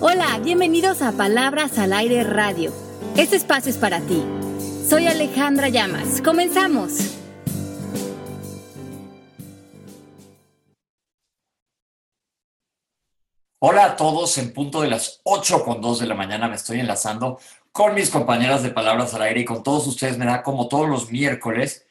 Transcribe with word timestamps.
Hola, 0.00 0.38
bienvenidos 0.38 1.02
a 1.02 1.10
Palabras 1.10 1.76
al 1.76 1.92
Aire 1.92 2.22
Radio. 2.22 2.72
Este 3.16 3.34
espacio 3.34 3.68
es 3.68 3.78
para 3.78 4.00
ti. 4.00 4.24
Soy 4.88 5.08
Alejandra 5.08 5.70
Llamas. 5.70 6.22
Comenzamos. 6.22 6.92
Hola 13.58 13.86
a 13.86 13.96
todos, 13.96 14.38
en 14.38 14.52
punto 14.52 14.82
de 14.82 14.88
las 14.88 15.20
8 15.24 15.64
con 15.64 15.80
2 15.80 15.98
de 15.98 16.06
la 16.06 16.14
mañana 16.14 16.46
me 16.46 16.54
estoy 16.54 16.78
enlazando 16.78 17.40
con 17.72 17.92
mis 17.92 18.08
compañeras 18.08 18.62
de 18.62 18.70
Palabras 18.70 19.14
al 19.14 19.22
Aire 19.22 19.40
y 19.40 19.44
con 19.44 19.64
todos 19.64 19.88
ustedes 19.88 20.16
me 20.16 20.26
da 20.26 20.44
como 20.44 20.68
todos 20.68 20.88
los 20.88 21.10
miércoles, 21.10 21.88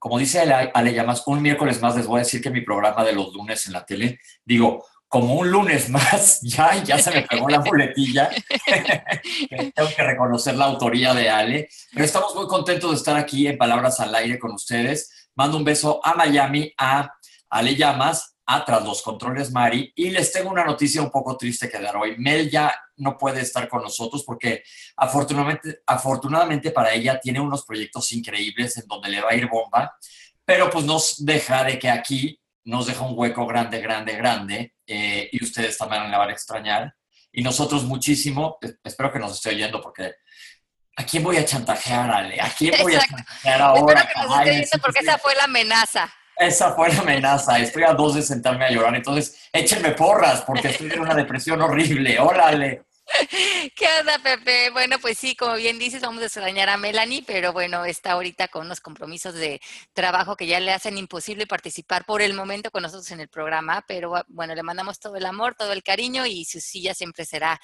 como 0.00 0.18
dice 0.18 0.40
Ale, 0.40 0.72
Ale 0.74 0.92
Llamas, 0.92 1.22
un 1.26 1.40
miércoles 1.40 1.80
más 1.80 1.94
les 1.94 2.08
voy 2.08 2.16
a 2.16 2.24
decir 2.24 2.42
que 2.42 2.50
mi 2.50 2.62
programa 2.62 3.04
de 3.04 3.12
los 3.12 3.32
lunes 3.32 3.64
en 3.68 3.74
la 3.74 3.86
tele, 3.86 4.18
digo, 4.44 4.84
como 5.08 5.34
un 5.34 5.50
lunes 5.50 5.88
más, 5.90 6.40
ya, 6.42 6.82
ya 6.82 6.98
se 6.98 7.10
me 7.10 7.22
pegó 7.22 7.48
la 7.48 7.60
boletilla. 7.60 8.30
Tengo 9.74 9.88
que 9.96 10.02
reconocer 10.02 10.56
la 10.56 10.66
autoría 10.66 11.14
de 11.14 11.30
Ale. 11.30 11.68
Pero 11.92 12.04
estamos 12.04 12.34
muy 12.34 12.46
contentos 12.46 12.90
de 12.90 12.96
estar 12.96 13.16
aquí 13.16 13.46
en 13.46 13.58
Palabras 13.58 14.00
al 14.00 14.14
Aire 14.14 14.38
con 14.38 14.52
ustedes. 14.52 15.30
Mando 15.36 15.56
un 15.56 15.64
beso 15.64 16.00
a 16.04 16.14
Miami, 16.14 16.72
a 16.78 17.12
Ale 17.48 17.76
Llamas, 17.76 18.36
a 18.46 18.64
Tras 18.64 18.84
los 18.84 19.02
Controles 19.02 19.50
Mari. 19.50 19.92
Y 19.94 20.10
les 20.10 20.32
tengo 20.32 20.50
una 20.50 20.64
noticia 20.64 21.02
un 21.02 21.10
poco 21.10 21.36
triste 21.36 21.68
que 21.68 21.78
dar 21.78 21.96
hoy. 21.96 22.16
Mel 22.18 22.50
ya 22.50 22.74
no 22.96 23.16
puede 23.16 23.40
estar 23.40 23.68
con 23.68 23.82
nosotros 23.82 24.22
porque 24.24 24.62
afortunadamente, 24.96 25.80
afortunadamente 25.86 26.70
para 26.70 26.92
ella 26.92 27.18
tiene 27.20 27.40
unos 27.40 27.64
proyectos 27.64 28.12
increíbles 28.12 28.76
en 28.76 28.86
donde 28.86 29.08
le 29.08 29.20
va 29.20 29.30
a 29.30 29.34
ir 29.34 29.48
bomba. 29.48 29.96
Pero 30.44 30.70
pues 30.70 30.84
nos 30.84 31.24
deja 31.24 31.64
de 31.64 31.78
que 31.78 31.88
aquí 31.88 32.38
nos 32.64 32.86
deja 32.86 33.02
un 33.02 33.14
hueco 33.16 33.46
grande, 33.46 33.80
grande, 33.80 34.16
grande, 34.16 34.74
eh, 34.86 35.28
y 35.32 35.42
ustedes 35.42 35.76
también 35.76 36.10
la 36.10 36.18
van 36.18 36.30
a 36.30 36.32
extrañar. 36.32 36.94
Y 37.32 37.42
nosotros 37.42 37.84
muchísimo, 37.84 38.58
espero 38.82 39.12
que 39.12 39.18
nos 39.18 39.32
esté 39.32 39.50
oyendo 39.50 39.80
porque 39.80 40.14
¿a 40.96 41.04
quién 41.04 41.22
voy 41.22 41.36
a 41.36 41.44
chantajear, 41.44 42.10
Ale? 42.10 42.40
¿A 42.40 42.48
quién 42.48 42.74
voy 42.80 42.94
a 42.94 43.00
chantajear 43.00 43.60
ahora? 43.60 44.00
Espero 44.00 44.08
que 44.08 44.28
nos 44.28 44.38
esté 44.38 44.50
oyendo 44.50 44.78
porque 44.82 44.98
esa 45.00 45.18
fue 45.18 45.34
la 45.34 45.44
amenaza. 45.44 46.12
Esa 46.36 46.72
fue 46.72 46.92
la 46.92 47.00
amenaza. 47.00 47.58
Estoy 47.58 47.84
a 47.84 47.92
dos 47.92 48.14
de 48.14 48.22
sentarme 48.22 48.64
a 48.64 48.70
llorar. 48.70 48.94
Entonces, 48.94 49.48
échenme 49.52 49.92
porras 49.92 50.42
porque 50.42 50.68
estoy 50.68 50.90
en 50.90 51.00
una 51.00 51.14
depresión 51.14 51.60
horrible. 51.60 52.18
Órale. 52.18 52.84
¿Qué 53.76 53.86
onda, 54.00 54.18
Pepe? 54.18 54.70
Bueno, 54.70 54.98
pues 54.98 55.18
sí, 55.18 55.36
como 55.36 55.54
bien 55.54 55.78
dices, 55.78 56.00
vamos 56.00 56.22
a 56.22 56.26
extrañar 56.26 56.68
a 56.70 56.76
Melanie, 56.76 57.22
pero 57.26 57.52
bueno, 57.52 57.84
está 57.84 58.12
ahorita 58.12 58.48
con 58.48 58.64
unos 58.66 58.80
compromisos 58.80 59.34
de 59.34 59.60
trabajo 59.92 60.36
que 60.36 60.46
ya 60.46 60.58
le 60.58 60.72
hacen 60.72 60.96
imposible 60.96 61.46
participar 61.46 62.04
por 62.06 62.22
el 62.22 62.32
momento 62.32 62.70
con 62.70 62.82
nosotros 62.82 63.10
en 63.10 63.20
el 63.20 63.28
programa, 63.28 63.84
pero 63.86 64.24
bueno, 64.28 64.54
le 64.54 64.62
mandamos 64.62 64.98
todo 64.98 65.16
el 65.16 65.26
amor, 65.26 65.54
todo 65.54 65.72
el 65.72 65.82
cariño 65.82 66.24
y 66.24 66.44
su 66.44 66.60
silla 66.60 66.94
siempre 66.94 67.24
será 67.26 67.60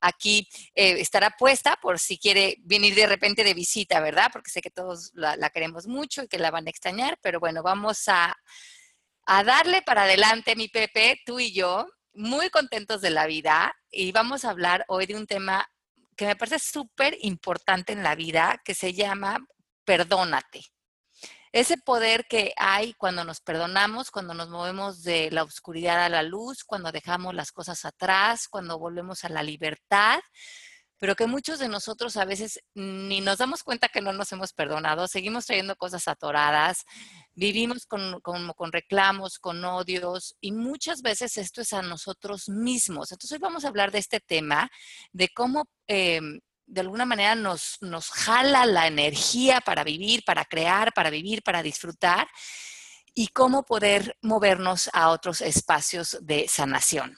aquí, 0.00 0.48
eh, 0.74 0.96
estará 1.00 1.30
puesta 1.30 1.76
por 1.80 1.98
si 1.98 2.18
quiere 2.18 2.56
venir 2.60 2.94
de 2.94 3.06
repente 3.06 3.44
de 3.44 3.54
visita, 3.54 4.00
¿verdad? 4.00 4.30
Porque 4.32 4.50
sé 4.50 4.60
que 4.60 4.70
todos 4.70 5.12
la, 5.14 5.36
la 5.36 5.50
queremos 5.50 5.86
mucho 5.86 6.24
y 6.24 6.28
que 6.28 6.38
la 6.38 6.50
van 6.50 6.66
a 6.66 6.70
extrañar, 6.70 7.18
pero 7.22 7.38
bueno, 7.38 7.62
vamos 7.62 8.08
a, 8.08 8.36
a 9.26 9.44
darle 9.44 9.82
para 9.82 10.02
adelante, 10.02 10.56
mi 10.56 10.68
Pepe, 10.68 11.20
tú 11.24 11.38
y 11.38 11.52
yo, 11.52 11.86
muy 12.20 12.50
contentos 12.50 13.00
de 13.00 13.10
la 13.10 13.26
vida 13.26 13.74
y 13.90 14.12
vamos 14.12 14.44
a 14.44 14.50
hablar 14.50 14.84
hoy 14.88 15.06
de 15.06 15.16
un 15.16 15.26
tema 15.26 15.66
que 16.16 16.26
me 16.26 16.36
parece 16.36 16.58
súper 16.58 17.16
importante 17.22 17.92
en 17.92 18.02
la 18.02 18.14
vida, 18.14 18.60
que 18.64 18.74
se 18.74 18.92
llama 18.92 19.38
perdónate. 19.84 20.62
Ese 21.52 21.78
poder 21.78 22.26
que 22.28 22.52
hay 22.56 22.92
cuando 22.94 23.24
nos 23.24 23.40
perdonamos, 23.40 24.10
cuando 24.10 24.34
nos 24.34 24.50
movemos 24.50 25.02
de 25.02 25.30
la 25.32 25.42
oscuridad 25.42 26.04
a 26.04 26.08
la 26.08 26.22
luz, 26.22 26.62
cuando 26.62 26.92
dejamos 26.92 27.34
las 27.34 27.50
cosas 27.50 27.84
atrás, 27.84 28.46
cuando 28.48 28.78
volvemos 28.78 29.24
a 29.24 29.30
la 29.30 29.42
libertad, 29.42 30.20
pero 31.00 31.16
que 31.16 31.26
muchos 31.26 31.58
de 31.58 31.68
nosotros 31.68 32.18
a 32.18 32.26
veces 32.26 32.62
ni 32.74 33.22
nos 33.22 33.38
damos 33.38 33.64
cuenta 33.64 33.88
que 33.88 34.02
no 34.02 34.12
nos 34.12 34.30
hemos 34.32 34.52
perdonado, 34.52 35.08
seguimos 35.08 35.46
trayendo 35.46 35.74
cosas 35.74 36.06
atoradas, 36.06 36.84
vivimos 37.34 37.86
con, 37.86 38.20
con, 38.20 38.70
reclamos, 38.70 39.38
con 39.38 39.64
odios 39.64 40.36
y 40.42 40.52
muchas 40.52 41.00
veces 41.00 41.38
esto 41.38 41.62
es 41.62 41.72
a 41.72 41.80
nosotros 41.80 42.50
mismos. 42.50 43.10
Entonces 43.10 43.32
hoy 43.32 43.40
vamos 43.40 43.64
a 43.64 43.68
hablar 43.68 43.90
de 43.90 43.98
este 43.98 44.20
tema, 44.20 44.70
de 45.10 45.30
cómo 45.30 45.70
em, 45.86 46.38
de 46.66 46.80
alguna 46.82 47.06
manera 47.06 47.34
nos, 47.34 47.78
nos 47.80 48.10
jala 48.10 48.66
la 48.66 48.86
energía 48.86 49.62
para 49.62 49.84
vivir, 49.84 50.22
para 50.24 50.44
crear, 50.44 50.92
para 50.92 51.08
vivir, 51.08 51.42
para 51.42 51.62
disfrutar 51.62 52.28
y 53.14 53.28
cómo 53.28 53.62
poder 53.64 54.18
movernos 54.20 54.90
a 54.92 55.08
otros 55.08 55.40
espacios 55.40 56.18
de 56.20 56.46
sanación. 56.46 57.16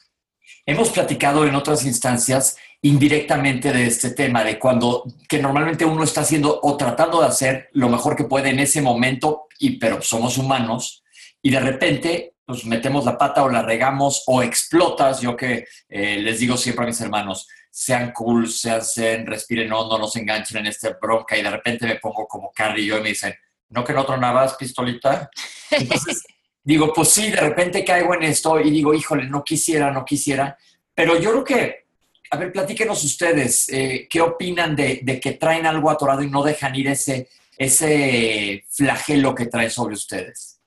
Hemos 0.66 0.90
platicado 0.90 1.46
en 1.46 1.54
otras 1.54 1.84
instancias 1.84 2.56
indirectamente 2.82 3.72
de 3.72 3.86
este 3.86 4.10
tema, 4.10 4.44
de 4.44 4.58
cuando 4.58 5.04
que 5.28 5.40
normalmente 5.40 5.84
uno 5.84 6.04
está 6.04 6.22
haciendo 6.22 6.60
o 6.62 6.76
tratando 6.76 7.20
de 7.20 7.28
hacer 7.28 7.68
lo 7.72 7.88
mejor 7.88 8.16
que 8.16 8.24
puede 8.24 8.50
en 8.50 8.58
ese 8.58 8.82
momento, 8.82 9.46
y, 9.58 9.78
pero 9.78 10.02
somos 10.02 10.38
humanos, 10.38 11.02
y 11.40 11.50
de 11.50 11.60
repente 11.60 12.34
pues 12.44 12.64
metemos 12.64 13.04
la 13.04 13.16
pata 13.16 13.44
o 13.44 13.48
la 13.48 13.62
regamos 13.62 14.24
o 14.26 14.42
explotas. 14.42 15.20
Yo 15.20 15.36
que 15.36 15.64
eh, 15.88 16.18
les 16.18 16.40
digo 16.40 16.56
siempre 16.56 16.84
a 16.84 16.88
mis 16.88 17.00
hermanos, 17.00 17.48
sean 17.70 18.12
cool, 18.12 18.48
sean 18.48 18.82
zen, 18.82 19.26
respiren 19.26 19.69
no, 19.69 19.88
no 19.88 19.98
nos 19.98 20.14
enganchen 20.16 20.58
en 20.58 20.66
esta 20.66 20.96
bronca 21.00 21.36
y 21.36 21.42
de 21.42 21.50
repente 21.50 21.86
me 21.86 21.96
pongo 21.96 22.26
como 22.26 22.52
Carrie 22.52 22.84
y 22.84 22.92
y 22.92 23.00
me 23.00 23.08
dicen, 23.08 23.34
¿no 23.70 23.84
que 23.84 23.92
no 23.92 24.04
tronabas 24.04 24.54
pistolita? 24.54 25.30
Entonces, 25.70 26.22
digo, 26.62 26.93
pues 26.93 27.09
sí, 27.09 27.31
de 27.31 27.41
repente 27.41 27.84
caigo 27.84 28.15
en 28.15 28.25
esto 28.25 28.61
y 28.61 28.71
digo, 28.71 28.95
híjole, 28.95 29.28
no 29.28 29.43
quisiera, 29.43 29.91
no 29.91 30.05
quisiera, 30.05 30.56
pero 30.95 31.19
yo 31.19 31.31
creo 31.31 31.45
que, 31.45 31.87
a 32.31 32.37
ver, 32.37 32.53
platíquenos 32.53 33.03
ustedes, 33.05 33.69
eh, 33.69 34.06
¿qué 34.09 34.21
opinan 34.21 34.77
de, 34.77 35.00
de, 35.03 35.21
que 35.21 35.33
traen 35.33 35.67
algo 35.67 35.91
atorado 35.91 36.23
y 36.23 36.31
no 36.31 36.43
dejan 36.43 36.75
ir 36.75 36.89
ese, 36.89 37.28
ese 37.56 38.65
flagelo 38.69 39.34
que 39.34 39.47
trae 39.47 39.71
sobre 39.71 39.95
ustedes? 39.95 40.61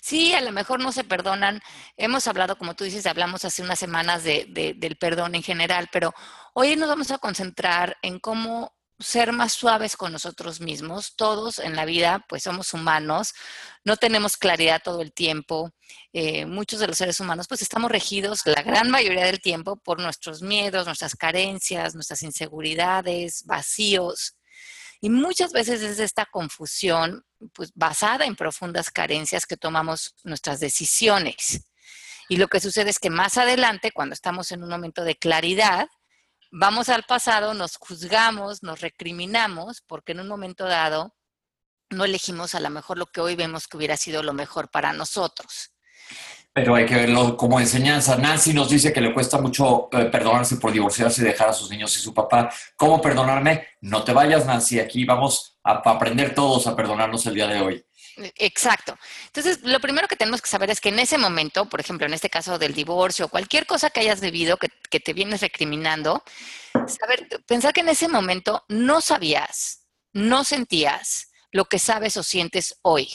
Sí, 0.00 0.34
a 0.34 0.40
lo 0.40 0.52
mejor 0.52 0.80
no 0.80 0.92
se 0.92 1.02
perdonan. 1.02 1.60
Hemos 1.96 2.28
hablado, 2.28 2.56
como 2.56 2.76
tú 2.76 2.84
dices, 2.84 3.06
hablamos 3.06 3.44
hace 3.44 3.62
unas 3.62 3.78
semanas 3.78 4.22
de, 4.22 4.46
de, 4.48 4.74
del 4.74 4.96
perdón 4.96 5.34
en 5.34 5.42
general, 5.42 5.88
pero 5.90 6.14
hoy 6.54 6.76
nos 6.76 6.88
vamos 6.88 7.10
a 7.10 7.18
concentrar 7.18 7.96
en 8.02 8.20
cómo 8.20 8.72
ser 9.00 9.32
más 9.32 9.52
suaves 9.52 9.96
con 9.96 10.12
nosotros 10.12 10.60
mismos. 10.60 11.14
Todos 11.16 11.58
en 11.58 11.74
la 11.74 11.84
vida, 11.84 12.24
pues 12.28 12.42
somos 12.44 12.74
humanos, 12.74 13.34
no 13.84 13.96
tenemos 13.96 14.36
claridad 14.36 14.82
todo 14.84 15.02
el 15.02 15.12
tiempo. 15.12 15.70
Eh, 16.12 16.46
muchos 16.46 16.80
de 16.80 16.86
los 16.86 16.98
seres 16.98 17.18
humanos, 17.20 17.46
pues 17.48 17.62
estamos 17.62 17.90
regidos 17.90 18.42
la 18.44 18.62
gran 18.62 18.90
mayoría 18.90 19.24
del 19.24 19.40
tiempo 19.40 19.76
por 19.76 20.00
nuestros 20.00 20.42
miedos, 20.42 20.86
nuestras 20.86 21.16
carencias, 21.16 21.94
nuestras 21.94 22.22
inseguridades, 22.22 23.44
vacíos. 23.46 24.36
Y 25.00 25.08
muchas 25.08 25.52
veces 25.52 25.80
es 25.82 25.98
esta 25.98 26.26
confusión, 26.26 27.24
pues 27.54 27.72
basada 27.74 28.26
en 28.26 28.36
profundas 28.36 28.90
carencias 28.90 29.46
que 29.46 29.56
tomamos 29.56 30.14
nuestras 30.24 30.60
decisiones. 30.60 31.66
Y 32.28 32.36
lo 32.36 32.48
que 32.48 32.60
sucede 32.60 32.90
es 32.90 32.98
que 32.98 33.10
más 33.10 33.38
adelante, 33.38 33.92
cuando 33.92 34.12
estamos 34.12 34.52
en 34.52 34.62
un 34.62 34.68
momento 34.68 35.02
de 35.02 35.16
claridad, 35.16 35.88
vamos 36.50 36.88
al 36.88 37.04
pasado, 37.04 37.54
nos 37.54 37.76
juzgamos, 37.76 38.62
nos 38.62 38.80
recriminamos, 38.80 39.82
porque 39.86 40.12
en 40.12 40.20
un 40.20 40.28
momento 40.28 40.64
dado 40.66 41.14
no 41.90 42.04
elegimos 42.04 42.54
a 42.54 42.60
lo 42.60 42.70
mejor 42.70 42.98
lo 42.98 43.06
que 43.06 43.20
hoy 43.20 43.34
vemos 43.34 43.66
que 43.66 43.76
hubiera 43.76 43.96
sido 43.96 44.22
lo 44.22 44.32
mejor 44.32 44.70
para 44.70 44.92
nosotros. 44.92 45.72
Pero 46.52 46.74
hay 46.74 46.84
que 46.84 46.96
verlo 46.96 47.36
como 47.36 47.60
enseñanza. 47.60 48.16
Nancy 48.16 48.52
nos 48.52 48.68
dice 48.70 48.92
que 48.92 49.00
le 49.00 49.14
cuesta 49.14 49.40
mucho 49.40 49.88
eh, 49.92 50.06
perdonarse 50.06 50.56
por 50.56 50.72
divorciarse 50.72 51.22
y 51.22 51.24
dejar 51.24 51.48
a 51.48 51.52
sus 51.52 51.70
niños 51.70 51.96
y 51.96 52.00
su 52.00 52.12
papá. 52.12 52.50
¿Cómo 52.76 53.00
perdonarme? 53.00 53.68
No 53.82 54.02
te 54.02 54.12
vayas, 54.12 54.46
Nancy. 54.46 54.80
Aquí 54.80 55.04
vamos 55.04 55.60
a 55.62 55.74
aprender 55.84 56.34
todos 56.34 56.66
a 56.66 56.74
perdonarnos 56.74 57.24
el 57.26 57.34
día 57.34 57.46
de 57.46 57.60
hoy. 57.60 57.84
Exacto. 58.36 58.98
Entonces, 59.26 59.60
lo 59.62 59.80
primero 59.80 60.08
que 60.08 60.16
tenemos 60.16 60.42
que 60.42 60.48
saber 60.48 60.70
es 60.70 60.80
que 60.80 60.90
en 60.90 60.98
ese 60.98 61.18
momento, 61.18 61.68
por 61.68 61.80
ejemplo, 61.80 62.06
en 62.06 62.14
este 62.14 62.30
caso 62.30 62.58
del 62.58 62.74
divorcio, 62.74 63.28
cualquier 63.28 63.66
cosa 63.66 63.90
que 63.90 64.00
hayas 64.00 64.20
debido, 64.20 64.56
que, 64.56 64.68
que 64.90 65.00
te 65.00 65.12
vienes 65.12 65.40
recriminando, 65.40 66.22
saber, 66.86 67.28
pensar 67.46 67.72
que 67.72 67.80
en 67.80 67.88
ese 67.88 68.08
momento 68.08 68.64
no 68.68 69.00
sabías, 69.00 69.86
no 70.12 70.44
sentías 70.44 71.30
lo 71.52 71.64
que 71.64 71.78
sabes 71.78 72.16
o 72.16 72.22
sientes 72.22 72.78
hoy. 72.82 73.10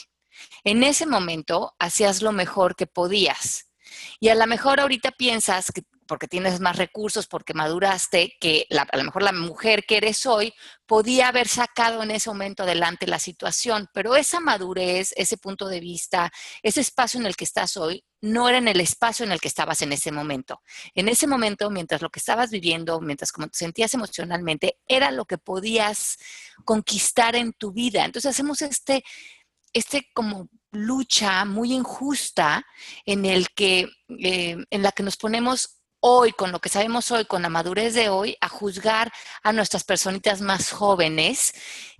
En 0.64 0.84
ese 0.84 1.06
momento 1.06 1.75
hacías 1.80 2.22
lo 2.22 2.31
mejor 2.31 2.75
que 2.75 2.88
podías. 2.88 3.69
Y 4.19 4.30
a 4.30 4.36
lo 4.36 4.48
mejor 4.48 4.80
ahorita 4.80 5.12
piensas 5.12 5.72
que 5.72 5.84
porque 6.07 6.28
tienes 6.28 6.60
más 6.60 6.78
recursos, 6.78 7.28
porque 7.28 7.54
maduraste, 7.54 8.36
que 8.40 8.68
a 8.69 8.98
lo 8.98 9.04
mejor 9.04 9.24
la 9.24 9.31
mujer 9.31 9.86
que 9.86 9.98
eres 9.98 10.25
hoy 10.25 10.54
podía 10.86 11.28
haber 11.30 11.48
sacado 11.48 12.04
en 12.04 12.12
ese 12.12 12.30
momento 12.30 12.63
adelante 12.63 13.07
la 13.07 13.19
situación, 13.19 13.90
pero 13.94 14.16
esa 14.16 14.40
madurez, 14.40 15.13
ese 15.16 15.38
punto 15.38 15.68
de 15.68 15.80
vista, 15.80 16.31
ese 16.62 16.81
espacio 16.81 17.19
en 17.19 17.25
el 17.25 17.36
que 17.36 17.46
estás 17.46 17.78
hoy, 17.78 18.04
no 18.22 18.50
era 18.50 18.57
en 18.57 18.68
el 18.68 18.81
espacio 18.81 19.25
en 19.25 19.31
el 19.31 19.40
que 19.40 19.48
estabas 19.48 19.81
en 19.81 19.94
ese 19.94 20.12
momento. 20.12 20.62
En 20.96 21.07
ese 21.07 21.28
momento, 21.28 21.69
mientras 21.69 22.02
lo 22.02 22.10
que 22.10 22.19
estabas 22.19 22.50
viviendo, 22.50 23.00
mientras 23.00 23.31
como 23.31 23.48
te 23.48 23.57
sentías 23.57 23.94
emocionalmente, 23.94 24.80
era 24.88 25.12
lo 25.12 25.25
que 25.25 25.38
podías 25.38 26.18
conquistar 26.63 27.36
en 27.36 27.54
tu 27.54 27.72
vida. 27.72 28.04
Entonces 28.04 28.31
hacemos 28.31 28.62
este, 28.62 29.04
este 29.74 30.07
como 30.13 30.50
lucha 30.72 31.46
muy 31.46 31.74
injusta 31.74 32.66
en 33.06 33.25
el 33.25 33.50
que, 33.50 33.88
eh, 34.19 34.57
en 34.69 34.81
la 34.81 34.92
que 34.92 35.04
nos 35.04 35.18
ponemos 35.18 35.81
hoy, 36.07 36.34
con 36.34 36.52
lo 36.52 36.60
que 36.60 36.69
sabemos 36.69 37.10
hoy, 37.10 37.25
con 37.25 37.42
la 37.42 37.50
madurez 37.50 37.96
de 37.96 38.10
hoy, 38.10 38.38
a 38.40 38.48
juzgar 38.48 39.12
a 39.42 39.52
nuestras 39.52 39.84
personitas 39.84 40.40
más 40.40 40.72
jóvenes. 40.72 41.52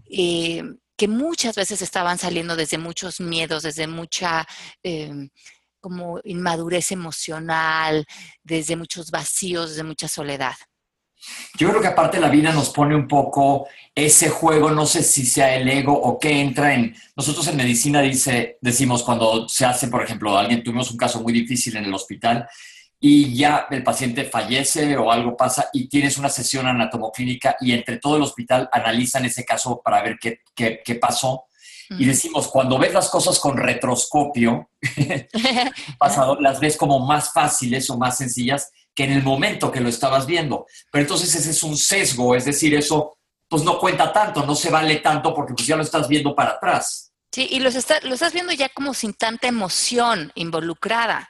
Eh, 0.10 0.62
que 0.96 1.08
muchas 1.08 1.56
veces 1.56 1.82
estaban 1.82 2.18
saliendo 2.18 2.56
desde 2.56 2.78
muchos 2.78 3.20
miedos, 3.20 3.64
desde 3.64 3.86
mucha 3.86 4.48
eh, 4.82 5.12
como 5.82 6.22
inmadurez 6.24 6.92
emocional, 6.92 8.06
desde 8.44 8.78
muchos 8.78 9.12
vacíos, 9.12 9.72
desde 9.72 9.84
mucha 9.84 10.08
soledad. 10.08 10.56
Yo 11.58 11.70
creo 11.70 11.82
que 11.82 11.88
aparte 11.88 12.20
la 12.20 12.30
vida 12.30 12.54
nos 12.54 12.70
pone 12.70 12.96
un 12.96 13.08
poco 13.08 13.68
ese 13.94 14.30
juego, 14.30 14.70
no 14.70 14.86
sé 14.86 15.04
si 15.04 15.26
sea 15.26 15.56
el 15.56 15.68
ego 15.68 15.94
o 15.94 16.18
qué 16.20 16.40
entra 16.40 16.76
en... 16.76 16.96
Nosotros 17.16 17.48
en 17.48 17.58
medicina 17.58 18.02
dice, 18.02 18.58
decimos 18.62 19.04
cuando 19.04 19.50
se 19.50 19.66
hace, 19.66 19.88
por 19.88 20.04
ejemplo, 20.04 20.38
alguien, 20.38 20.64
tuvimos 20.64 20.92
un 20.92 20.98
caso 20.98 21.22
muy 21.22 21.34
difícil 21.34 21.76
en 21.76 21.86
el 21.86 21.94
hospital 21.94 22.48
y 23.00 23.36
ya 23.36 23.68
el 23.70 23.84
paciente 23.84 24.26
fallece 24.26 24.96
o 24.98 25.12
algo 25.12 25.36
pasa 25.36 25.70
y 25.74 25.88
tienes 25.88 26.18
una 26.18 26.30
sesión 26.30 26.66
anatomoclínica 26.68 27.58
y 27.60 27.72
entre 27.72 27.98
todo 27.98 28.18
el 28.18 28.24
hospital 28.24 28.70
analizan 28.72 29.26
ese 29.26 29.44
caso 29.44 29.82
para 29.84 30.02
ver 30.02 30.18
qué, 30.20 30.40
qué, 30.56 30.82
qué 30.84 30.96
pasó. 30.96 31.46
Y 31.88 32.06
decimos, 32.06 32.48
cuando 32.48 32.80
ves 32.80 32.94
las 32.94 33.10
cosas 33.10 33.40
con 33.40 33.58
retroscopio, 33.58 34.72
pasado, 36.00 36.40
las 36.42 36.60
ves 36.60 36.78
como 36.78 37.06
más 37.06 37.32
fáciles 37.32 37.88
o 37.92 37.98
más 37.98 38.18
sencillas 38.18 38.72
que 38.96 39.04
en 39.04 39.12
el 39.12 39.22
momento 39.22 39.72
que 39.72 39.82
lo 39.82 39.90
estabas 39.90 40.26
viendo. 40.26 40.66
Pero 40.92 41.04
entonces 41.04 41.36
ese 41.36 41.52
es 41.52 41.62
un 41.62 41.78
sesgo, 41.78 42.36
es 42.36 42.46
decir, 42.46 42.74
eso 42.74 43.18
pues 43.48 43.64
no 43.64 43.78
cuenta 43.78 44.12
tanto, 44.12 44.46
no 44.46 44.56
se 44.56 44.72
vale 44.72 44.96
tanto 44.98 45.34
porque 45.34 45.54
pues 45.54 45.68
ya 45.68 45.76
lo 45.76 45.84
estás 45.84 46.08
viendo 46.08 46.34
para 46.34 46.52
atrás. 46.52 47.12
Sí, 47.32 47.48
y 47.52 47.60
lo 47.60 47.70
estás 47.70 48.34
viendo 48.34 48.54
ya 48.54 48.70
como 48.70 48.94
sin 48.94 49.14
tanta 49.14 49.48
emoción 49.48 50.32
involucrada. 50.36 51.30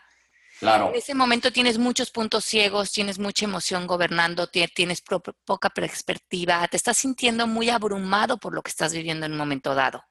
Claro. 0.59 0.89
En 0.89 0.95
ese 0.95 1.13
momento 1.13 1.51
tienes 1.51 1.77
muchos 1.77 2.11
puntos 2.11 2.45
ciegos, 2.45 2.91
tienes 2.91 3.19
mucha 3.19 3.45
emoción 3.45 3.87
gobernando, 3.87 4.47
tienes 4.47 5.03
poca 5.45 5.69
perspectiva, 5.69 6.65
te 6.67 6.77
estás 6.77 6.97
sintiendo 6.97 7.45
muy 7.45 7.69
abrumado 7.69 8.37
por 8.37 8.53
lo 8.53 8.61
que 8.61 8.69
estás 8.69 8.93
viviendo 8.93 9.25
en 9.25 9.33
un 9.33 9.37
momento 9.37 9.75
dado. 9.75 10.03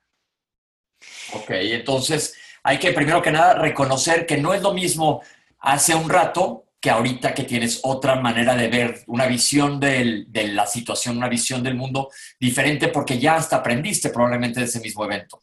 Ok, 1.32 1.50
entonces 1.50 2.35
hay 2.62 2.79
que 2.79 2.93
primero 2.93 3.23
que 3.23 3.31
nada 3.31 3.55
reconocer 3.55 4.26
que 4.26 4.37
no 4.37 4.52
es 4.55 4.62
lo 4.62 4.73
mismo 4.73 5.23
hace 5.61 5.94
un 5.94 6.08
rato 6.08 6.67
que 6.81 6.90
ahorita 6.90 7.32
que 7.32 7.44
tienes 7.44 7.81
otra 7.82 8.17
manera 8.17 8.55
de 8.55 8.69
ver, 8.69 9.05
una 9.06 9.26
visión 9.26 9.81
de 9.81 10.26
la 10.52 10.67
situación, 10.67 11.17
una 11.17 11.31
visión 11.31 11.62
del 11.62 11.75
mundo 11.75 12.11
diferente 12.38 12.88
porque 12.88 13.19
ya 13.19 13.37
hasta 13.37 13.56
aprendiste 13.56 14.11
probablemente 14.11 14.61
de 14.61 14.67
ese 14.67 14.81
mismo 14.81 15.06
evento. 15.06 15.40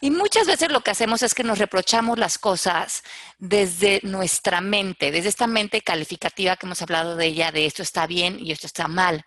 Y 0.00 0.10
muchas 0.10 0.46
veces 0.46 0.70
lo 0.70 0.80
que 0.80 0.90
hacemos 0.90 1.22
es 1.22 1.34
que 1.34 1.44
nos 1.44 1.58
reprochamos 1.58 2.18
las 2.18 2.38
cosas 2.38 3.02
desde 3.38 4.00
nuestra 4.02 4.60
mente, 4.60 5.10
desde 5.10 5.28
esta 5.28 5.46
mente 5.46 5.82
calificativa 5.82 6.56
que 6.56 6.66
hemos 6.66 6.82
hablado 6.82 7.16
de 7.16 7.26
ella, 7.26 7.52
de 7.52 7.66
esto 7.66 7.82
está 7.82 8.06
bien 8.06 8.38
y 8.38 8.52
esto 8.52 8.66
está 8.66 8.88
mal. 8.88 9.24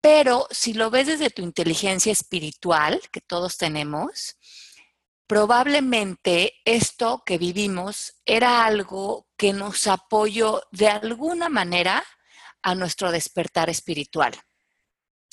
Pero 0.00 0.46
si 0.50 0.74
lo 0.74 0.90
ves 0.90 1.08
desde 1.08 1.30
tu 1.30 1.42
inteligencia 1.42 2.12
espiritual, 2.12 3.00
que 3.10 3.20
todos 3.20 3.56
tenemos, 3.56 4.36
probablemente 5.26 6.54
esto 6.64 7.22
que 7.26 7.36
vivimos 7.36 8.14
era 8.24 8.64
algo 8.64 9.26
que 9.36 9.52
nos 9.52 9.86
apoyó 9.86 10.62
de 10.72 10.88
alguna 10.88 11.48
manera 11.48 12.04
a 12.62 12.74
nuestro 12.74 13.10
despertar 13.10 13.70
espiritual. 13.70 14.32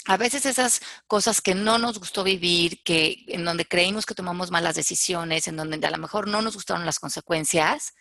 A 0.07 0.17
veces 0.17 0.45
esas 0.45 0.81
cosas 1.07 1.41
que 1.41 1.55
no 1.55 1.77
nos 1.77 1.99
gustó 1.99 2.23
vivir, 2.23 2.83
que 2.83 3.23
en 3.27 3.43
donde 3.43 3.65
creímos 3.65 4.05
que 4.05 4.13
tomamos 4.13 4.51
malas 4.51 4.75
decisiones, 4.75 5.47
en 5.47 5.57
donde 5.57 5.85
a 5.85 5.91
lo 5.91 5.97
mejor 5.97 6.27
no 6.27 6.41
nos 6.41 6.55
gustaron 6.55 6.85
las 6.85 6.99
consecuencias, 6.99 7.93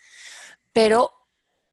pero 0.71 1.11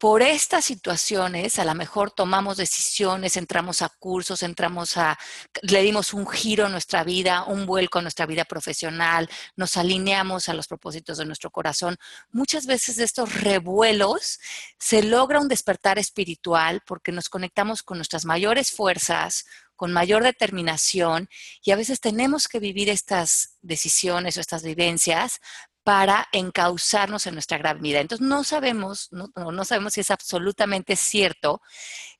por 0.02 0.20
estas 0.20 0.64
situaciones, 0.64 1.61
a 1.61 1.64
lo 1.64 1.76
mejor 1.76 2.11
tomamos 2.11 2.56
decisiones, 2.56 3.37
entramos 3.37 3.82
a 3.82 3.88
cursos, 3.88 4.43
entramos 4.43 4.96
a, 4.96 5.17
le 5.61 5.81
dimos 5.81 6.12
un 6.12 6.26
giro 6.26 6.67
a 6.67 6.69
nuestra 6.69 7.05
vida, 7.05 7.44
un 7.44 7.67
vuelco 7.67 8.00
a 8.00 8.02
nuestra 8.02 8.26
vida 8.26 8.44
profesional, 8.44 9.31
nos 9.55 9.76
alineamos 9.76 10.49
a 10.49 10.55
los 10.55 10.67
propósitos 10.67 11.19
de 11.19 11.25
nuestro 11.25 11.52
corazón. 11.52 11.96
Muchas 12.32 12.67
veces 12.67 12.99
estos 12.99 13.32
revuelos 13.43 14.40
se 14.76 15.05
logra 15.05 15.38
un 15.38 15.46
despertar 15.46 16.00
espiritual 16.00 16.81
porque 16.84 17.12
nos 17.12 17.29
conectamos 17.29 17.84
con 17.84 17.99
nuestras 17.99 18.25
mayores 18.25 18.73
fuerzas, 18.73 19.44
con 19.82 19.93
mayor 19.93 20.23
determinación 20.23 21.29
y 21.64 21.73
a 21.73 21.76
veces 21.76 21.99
tenemos 21.99 22.46
que 22.46 22.61
vivir 22.61 22.88
estas 22.88 23.58
decisiones 23.62 24.37
o 24.37 24.40
estas 24.40 24.62
vivencias 24.62 25.40
para 25.82 26.29
encauzarnos 26.31 27.26
en 27.26 27.34
nuestra 27.34 27.58
gran 27.58 27.82
vida. 27.82 27.99
Entonces, 27.99 28.25
no 28.25 28.44
sabemos, 28.44 29.08
no, 29.11 29.32
no, 29.34 29.64
sabemos 29.64 29.94
si 29.94 30.00
es 30.02 30.12
absolutamente 30.12 30.94
cierto 30.94 31.61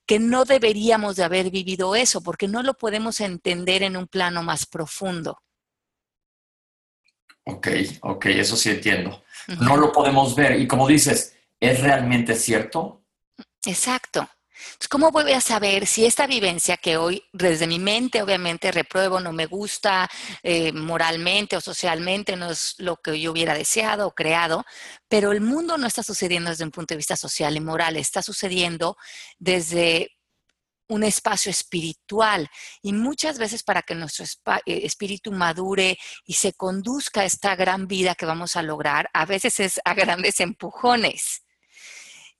que 0.07 0.19
no 0.19 0.45
deberíamos 0.45 1.15
de 1.15 1.23
haber 1.23 1.53
vivido 1.53 1.95
eso, 1.95 2.21
porque 2.21 2.49
no 2.49 2.65
lo 2.65 2.75
podemos 2.75 3.21
entender 3.21 3.85
en 3.85 3.97
un 3.97 4.09
plano 4.09 4.43
más 4.43 4.67
profundo. 4.67 5.39
Ok, 7.45 7.69
ok, 8.01 8.27
eso 8.27 8.57
sí 8.57 8.71
entiendo. 8.71 9.23
No 9.61 9.77
lo 9.77 9.93
podemos 9.93 10.35
ver. 10.35 10.59
Y 10.59 10.67
como 10.67 10.89
dices, 10.89 11.37
¿es 11.61 11.81
realmente 11.81 12.35
cierto? 12.35 13.05
Exacto. 13.65 14.29
¿Cómo 14.89 15.11
voy 15.11 15.33
a 15.33 15.41
saber 15.41 15.87
si 15.87 16.05
esta 16.05 16.27
vivencia 16.27 16.77
que 16.77 16.97
hoy 16.97 17.25
desde 17.33 17.67
mi 17.67 17.79
mente 17.79 18.23
obviamente 18.23 18.71
repruebo, 18.73 19.21
no 19.21 19.33
me 19.33 19.47
gusta 19.47 20.09
eh, 20.43 20.73
moralmente 20.73 21.57
o 21.57 21.61
socialmente, 21.61 22.37
no 22.37 22.51
es 22.51 22.75
lo 22.79 22.97
que 22.97 23.21
yo 23.21 23.33
hubiera 23.33 23.55
deseado 23.55 24.07
o 24.07 24.15
creado, 24.15 24.65
pero 25.09 25.33
el 25.33 25.41
mundo 25.41 25.79
no 25.79 25.87
está 25.87 26.03
sucediendo 26.03 26.51
desde 26.51 26.65
un 26.65 26.71
punto 26.71 26.95
de 26.95 26.99
vista 26.99 27.17
social 27.17 27.57
y 27.57 27.61
moral, 27.61 27.97
está 27.97 28.23
sucediendo 28.23 28.97
desde 29.39 30.11
un 30.89 31.03
espacio 31.05 31.51
espiritual 31.51 32.49
y 32.83 32.93
muchas 32.93 33.39
veces 33.39 33.63
para 33.63 33.83
que 33.83 33.95
nuestro 33.95 34.25
eh, 34.25 34.81
espíritu 34.85 35.33
madure 35.33 35.99
y 36.27 36.35
se 36.35 36.53
conduzca 36.53 37.23
a 37.23 37.25
esta 37.25 37.57
gran 37.57 37.87
vida 37.87 38.15
que 38.15 38.27
vamos 38.27 38.57
a 38.57 38.63
lograr, 38.63 39.09
a 39.13 39.25
veces 39.27 39.61
es 39.61 39.81
a 39.85 39.95
grandes 39.95 40.41
empujones. 40.41 41.42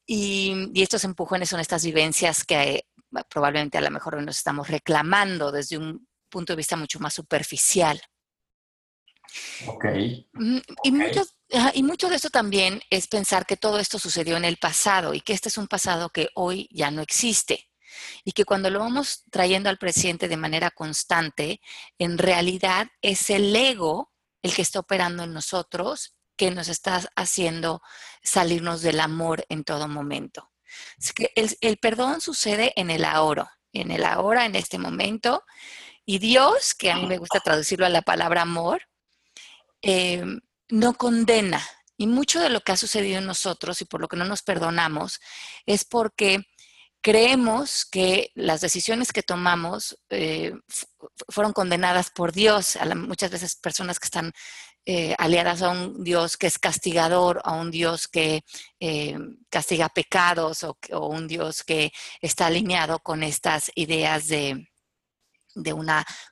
Y, 0.07 0.71
estos 0.75 1.05
empujones 1.05 1.49
son 1.49 1.61
estas 1.61 1.85
vivencias 1.85 2.45
que 2.45 2.63
eh, 2.63 2.85
probablemente 3.29 3.79
a 3.79 3.83
lo 3.83 3.91
mejor 3.91 4.23
nos 4.23 4.39
estamos 4.39 4.69
reclamando 4.69 5.53
desde 5.53 5.79
un 5.79 6.07
punto 6.29 6.53
de 6.53 6.57
vista 6.57 6.77
mucho 6.77 6.99
más 6.99 7.15
superficial. 7.15 8.01
Ok. 9.67 9.85
Y, 10.83 10.93
Mucho, 10.93 11.23
y 11.75 11.83
mucho 11.83 12.09
de 12.09 12.17
esto 12.17 12.31
también 12.31 12.83
es 12.91 13.07
pensar 13.07 13.47
que 13.47 13.57
todo 13.57 13.79
esto 13.79 13.99
sucedió 13.99 14.37
en 14.37 14.45
el 14.45 14.57
pasado 14.57 15.15
y 15.15 15.21
que 15.21 15.33
este 15.33 15.49
es 15.49 15.59
un 15.59 15.69
pasado 15.69 16.11
que 16.11 16.29
hoy 16.35 16.69
ya 16.71 16.91
no 16.91 17.03
existe. 17.03 17.69
Y 18.25 18.33
que 18.33 18.45
cuando 18.45 18.71
lo 18.71 18.79
vamos 18.79 19.25
trayendo 19.31 19.69
al 19.69 19.79
presente 19.79 20.29
de 20.29 20.37
manera 20.37 20.71
constante, 20.71 21.61
en 21.99 22.19
realidad 22.19 22.89
es 23.03 23.31
el 23.31 23.55
ego 23.55 24.13
el 24.43 24.55
que 24.55 24.63
está 24.63 24.81
operando 24.81 25.23
en 25.25 25.33
nosotros 25.33 26.17
que 26.37 26.51
nos 26.51 26.69
está 26.69 27.03
haciendo 27.17 27.83
salirnos 28.23 28.83
del 28.83 29.01
amor 29.01 29.45
en 29.49 29.65
todo 29.65 29.89
momento. 29.89 30.51
que 31.15 31.33
el, 31.35 31.77
perdón 31.79 32.21
sucede 32.21 32.73
en 32.77 32.91
el 32.91 33.05
ahora, 33.05 33.59
en 33.73 33.91
el 33.91 34.05
ahora, 34.05 34.47
en 34.47 34.57
este 34.57 34.79
momento. 34.79 35.45
Y 36.05 36.19
Dios, 36.19 36.75
que 36.75 36.91
a 36.91 36.97
mí 36.97 37.07
me 37.07 37.19
gusta 37.19 37.41
traducirlo 37.41 37.87
a 37.87 37.91
la 37.91 38.03
palabra 38.03 38.43
amor, 38.43 38.83
em, 39.83 40.41
no 40.69 40.95
condena. 40.95 41.63
Y 41.97 42.07
mucho 42.07 42.41
de 42.41 42.49
lo 42.49 42.61
que 42.63 42.73
ha 42.73 42.77
sucedido 42.77 43.19
en 43.19 43.27
nosotros 43.27 43.81
y 43.83 43.85
por 43.85 44.01
lo 44.01 44.09
que 44.09 44.17
no 44.17 44.25
nos 44.25 44.43
perdonamos 44.43 45.21
es 45.67 45.85
porque 45.85 46.45
creemos 47.03 47.85
que 47.85 48.31
las 48.35 48.61
decisiones 48.61 49.13
que 49.13 49.23
tomamos 49.23 49.99
eh, 50.09 50.55
fueron 51.29 51.53
condenadas 51.53 52.11
por 52.11 52.33
Dios. 52.33 52.77
A 52.77 52.87
muchas 52.95 53.31
veces 53.31 53.57
personas 53.57 53.99
que 53.99 54.07
están 54.07 54.33
eh, 54.85 55.15
aliadas 55.19 55.63
a 55.63 55.71
un 55.71 56.03
Dios 56.03 56.37
que 56.37 56.49
es 56.49 56.59
castigador, 56.59 57.41
a 57.45 57.53
un 57.53 57.71
Dios 57.71 58.09
que 58.09 58.45
eh, 58.81 59.17
castiga 59.49 59.89
pecados 59.89 60.65
o, 60.65 60.77
un 61.07 61.29
Dios 61.29 61.63
que 61.63 61.93
está 62.21 62.47
alineado 62.47 62.99
con 62.99 63.23
estas 63.23 63.71
ideas 63.77 64.27
de, 64.27 64.69
de 65.55 65.73
un 65.73 65.89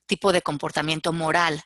tipo 0.06 0.32
de 0.32 0.42
comportamiento 0.42 1.12
moral. 1.12 1.62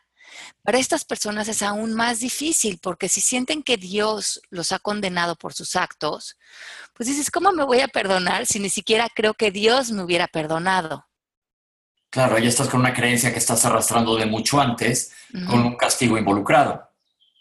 Para 0.63 0.79
estas 0.79 1.05
personas 1.05 1.49
es 1.49 1.63
aún 1.63 1.95
más 1.95 2.21
difícil 2.21 2.79
porque 2.83 3.09
si 3.09 3.21
sienten 3.21 3.63
que 3.63 3.77
Dios 3.77 4.43
los 4.51 4.73
ha 4.73 4.79
condenado 4.79 5.37
por 5.37 5.55
sus 5.55 5.77
actos, 5.77 6.37
pues 6.93 7.09
dices, 7.09 7.31
¿cómo 7.31 7.53
me 7.53 7.65
voy 7.65 7.81
a 7.81 7.89
perdonar 7.89 8.47
si 8.47 8.59
ni 8.59 8.69
siquiera 8.69 9.09
creo 9.15 9.35
que 9.35 9.51
Dios 9.51 9.91
me 9.91 10.03
hubiera 10.03 10.27
perdonado? 10.27 11.07
Claro, 12.15 12.37
ahí 12.37 12.47
estás 12.47 12.69
con 12.69 12.79
una 12.79 12.95
creencia 12.95 13.33
que 13.33 13.41
estás 13.41 13.65
arrastrando 13.65 14.15
de 14.15 14.25
mucho 14.25 14.61
antes, 14.61 15.11
con 15.49 15.59
un 15.59 15.75
castigo 15.75 16.17
involucrado. 16.17 16.89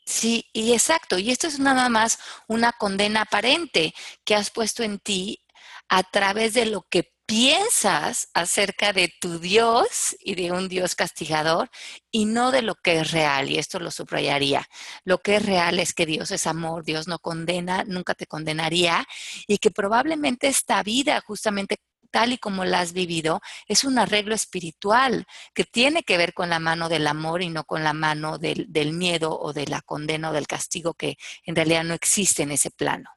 Sí, 0.04 0.50
y 0.52 0.74
exacto. 0.74 1.20
Y 1.20 1.30
esto 1.30 1.46
es 1.46 1.60
nada 1.60 1.90
más 1.90 2.18
una 2.48 2.72
condena 2.72 3.22
aparente 3.22 3.94
que 4.26 4.34
has 4.34 4.50
puesto 4.50 4.82
en 4.82 4.98
ti 4.98 5.46
a 5.90 6.02
través 6.02 6.56
de 6.56 6.66
lo 6.66 6.88
que 6.90 7.14
piensas 7.28 8.30
acerca 8.34 8.94
de 8.94 9.14
tu 9.22 9.38
Dios 9.38 10.16
y 10.20 10.34
de 10.34 10.52
un 10.52 10.68
Dios 10.70 10.96
castigador 10.96 11.70
y 12.10 12.26
no 12.26 12.50
de 12.50 12.64
lo 12.64 12.74
que 12.74 13.00
es 13.00 13.12
real. 13.12 13.52
Y 13.52 13.60
esto 13.60 13.80
lo 13.80 13.92
subrayaría. 13.92 14.68
Lo 15.06 15.20
que 15.20 15.36
es 15.36 15.46
real 15.46 15.78
es 15.78 15.94
que 15.94 16.08
Dios 16.08 16.32
es 16.32 16.48
amor, 16.48 16.84
Dios 16.84 17.08
no 17.08 17.20
condena, 17.20 17.84
nunca 17.86 18.16
te 18.16 18.26
condenaría 18.26 19.06
y 19.46 19.60
que 19.60 19.70
probablemente 19.70 20.48
esta 20.48 20.82
vida 20.82 21.22
justamente 21.22 21.78
tal 22.14 22.32
y 22.32 22.38
como 22.38 22.64
la 22.64 22.80
has 22.80 22.94
vivido, 22.94 23.42
es 23.68 23.84
un 23.84 23.98
arreglo 23.98 24.36
espiritual 24.36 25.26
que 25.56 25.64
tiene 25.64 26.04
que 26.04 26.16
ver 26.16 26.36
con 26.36 26.48
la 26.48 26.60
mano 26.60 26.88
del 26.88 27.08
amor 27.08 27.42
y 27.42 27.50
no 27.50 27.64
con 27.64 27.84
la 27.84 27.94
mano 27.94 28.38
del, 28.38 28.68
del 28.70 28.94
miedo 28.94 29.38
o 29.38 29.52
de 29.52 29.66
la 29.66 29.82
condena 29.82 30.30
o 30.30 30.34
del 30.34 30.46
castigo 30.46 30.94
que 30.94 31.18
en 31.44 31.56
realidad 31.56 31.84
no 31.84 31.96
existe 31.96 32.44
en 32.44 32.52
ese 32.52 32.70
plano. 32.70 33.10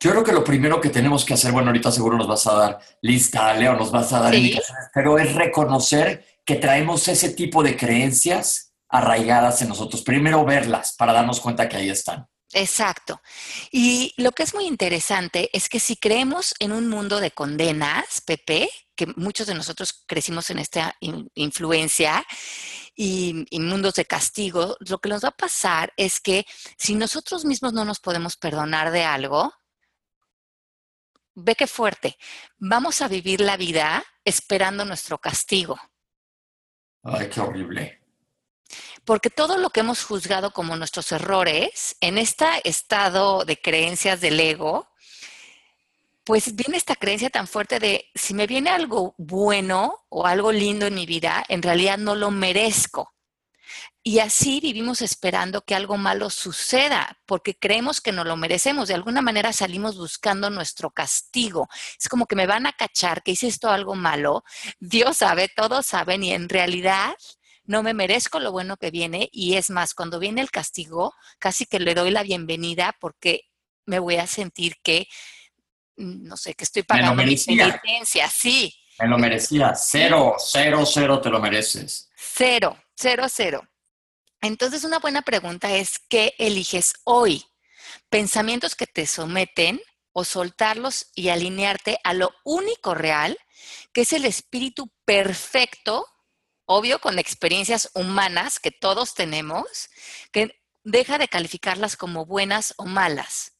Yo 0.00 0.10
creo 0.12 0.24
que 0.24 0.32
lo 0.32 0.42
primero 0.42 0.80
que 0.80 0.88
tenemos 0.88 1.26
que 1.26 1.34
hacer, 1.34 1.52
bueno, 1.52 1.68
ahorita 1.68 1.92
seguro 1.92 2.16
nos 2.16 2.26
vas 2.26 2.46
a 2.46 2.54
dar 2.54 2.78
lista, 3.02 3.52
Leo, 3.52 3.74
nos 3.76 3.90
vas 3.90 4.10
a 4.14 4.20
dar 4.20 4.34
indicaciones, 4.34 4.86
pero 4.94 5.18
es 5.18 5.34
reconocer 5.34 6.24
que 6.44 6.56
traemos 6.56 7.08
ese 7.08 7.30
tipo 7.30 7.62
de 7.62 7.76
creencias 7.76 8.72
arraigadas 8.88 9.60
en 9.60 9.68
nosotros. 9.68 10.02
Primero 10.02 10.44
verlas 10.44 10.94
para 10.96 11.12
darnos 11.12 11.40
cuenta 11.40 11.68
que 11.68 11.76
ahí 11.76 11.90
están. 11.90 12.26
Exacto. 12.52 13.20
Y 13.72 14.14
lo 14.16 14.32
que 14.32 14.44
es 14.44 14.54
muy 14.54 14.66
interesante 14.66 15.50
es 15.52 15.68
que 15.68 15.80
si 15.80 15.96
creemos 15.96 16.54
en 16.58 16.72
un 16.72 16.88
mundo 16.88 17.20
de 17.20 17.32
condenas, 17.32 18.20
Pepe, 18.20 18.70
que 18.94 19.06
muchos 19.16 19.46
de 19.46 19.54
nosotros 19.54 20.04
crecimos 20.06 20.50
en 20.50 20.58
esta 20.58 20.96
influencia, 21.00 22.24
y, 22.94 23.44
y, 23.50 23.60
mundos 23.60 23.94
de 23.94 24.06
castigo, 24.06 24.76
lo 24.80 24.98
que 24.98 25.10
nos 25.10 25.22
va 25.22 25.28
a 25.28 25.36
pasar 25.36 25.92
es 25.98 26.18
que 26.18 26.46
si 26.78 26.94
nosotros 26.94 27.44
mismos 27.44 27.74
no 27.74 27.84
nos 27.84 28.00
podemos 28.00 28.36
perdonar 28.38 28.90
de 28.90 29.04
algo, 29.04 29.52
ve 31.34 31.54
qué 31.54 31.66
fuerte. 31.66 32.16
Vamos 32.56 33.02
a 33.02 33.08
vivir 33.08 33.40
la 33.40 33.56
vida 33.56 34.02
esperando 34.24 34.84
nuestro 34.84 35.18
castigo. 35.18 35.78
Ay, 37.02 37.28
qué 37.28 37.40
horrible. 37.40 38.05
Porque 39.06 39.30
todo 39.30 39.56
lo 39.56 39.70
que 39.70 39.80
hemos 39.80 40.04
juzgado 40.04 40.50
como 40.50 40.76
nuestros 40.76 41.12
errores, 41.12 41.96
en 42.00 42.18
este 42.18 42.46
estado 42.64 43.44
de 43.44 43.60
creencias 43.60 44.20
del 44.20 44.38
ego, 44.40 44.90
pues 46.24 46.56
viene 46.56 46.76
esta 46.76 46.96
creencia 46.96 47.30
tan 47.30 47.46
fuerte 47.46 47.78
de 47.78 48.10
si 48.16 48.34
me 48.34 48.48
viene 48.48 48.68
algo 48.68 49.14
bueno 49.16 50.04
o 50.08 50.26
algo 50.26 50.50
lindo 50.50 50.86
en 50.86 50.96
mi 50.96 51.06
vida, 51.06 51.44
en 51.48 51.62
realidad 51.62 51.98
no 51.98 52.16
lo 52.16 52.32
merezco. 52.32 53.14
Y 54.02 54.18
así 54.18 54.58
vivimos 54.60 55.02
esperando 55.02 55.62
que 55.62 55.76
algo 55.76 55.96
malo 55.96 56.28
suceda, 56.28 57.16
porque 57.26 57.56
creemos 57.56 58.00
que 58.00 58.10
no 58.10 58.24
lo 58.24 58.36
merecemos. 58.36 58.88
De 58.88 58.94
alguna 58.94 59.22
manera 59.22 59.52
salimos 59.52 59.96
buscando 59.96 60.50
nuestro 60.50 60.90
castigo. 60.90 61.68
Es 62.00 62.08
como 62.08 62.26
que 62.26 62.36
me 62.36 62.46
van 62.46 62.66
a 62.66 62.72
cachar 62.72 63.22
que 63.22 63.32
hice 63.32 63.46
esto 63.46 63.68
algo 63.68 63.94
malo. 63.94 64.42
Dios 64.80 65.18
sabe, 65.18 65.48
todos 65.48 65.86
saben, 65.86 66.24
y 66.24 66.32
en 66.32 66.48
realidad 66.48 67.14
no 67.66 67.82
me 67.82 67.94
merezco 67.94 68.40
lo 68.40 68.52
bueno 68.52 68.76
que 68.76 68.90
viene. 68.90 69.28
Y 69.32 69.54
es 69.54 69.70
más, 69.70 69.94
cuando 69.94 70.18
viene 70.18 70.40
el 70.40 70.50
castigo, 70.50 71.14
casi 71.38 71.66
que 71.66 71.80
le 71.80 71.94
doy 71.94 72.10
la 72.10 72.22
bienvenida 72.22 72.96
porque 73.00 73.42
me 73.84 73.98
voy 73.98 74.16
a 74.16 74.26
sentir 74.26 74.76
que, 74.82 75.06
no 75.96 76.36
sé, 76.36 76.54
que 76.54 76.64
estoy 76.64 76.82
pagando 76.82 77.22
mi 77.22 77.36
penitencia. 77.36 78.28
Sí. 78.28 78.74
Me 78.98 79.08
lo 79.08 79.18
merecía. 79.18 79.74
Cero, 79.74 80.34
cero, 80.38 80.84
cero 80.86 81.20
te 81.20 81.30
lo 81.30 81.40
mereces. 81.40 82.10
Cero, 82.16 82.78
cero, 82.94 83.26
cero. 83.28 83.68
Entonces, 84.40 84.84
una 84.84 84.98
buena 84.98 85.22
pregunta 85.22 85.74
es, 85.74 85.98
¿qué 86.08 86.34
eliges 86.38 86.94
hoy? 87.04 87.44
¿Pensamientos 88.08 88.74
que 88.74 88.86
te 88.86 89.06
someten 89.06 89.80
o 90.12 90.24
soltarlos 90.24 91.10
y 91.14 91.28
alinearte 91.28 91.98
a 92.02 92.14
lo 92.14 92.30
único 92.44 92.94
real, 92.94 93.36
que 93.92 94.02
es 94.02 94.12
el 94.12 94.24
espíritu 94.24 94.90
perfecto, 95.04 96.06
obvio, 96.66 97.00
con 97.00 97.18
experiencias 97.18 97.90
humanas 97.94 98.60
que 98.60 98.70
todos 98.70 99.14
tenemos, 99.14 99.88
que 100.32 100.60
deja 100.84 101.18
de 101.18 101.28
calificarlas 101.28 101.96
como 101.96 102.26
buenas 102.26 102.74
o 102.76 102.84
malas? 102.84 103.52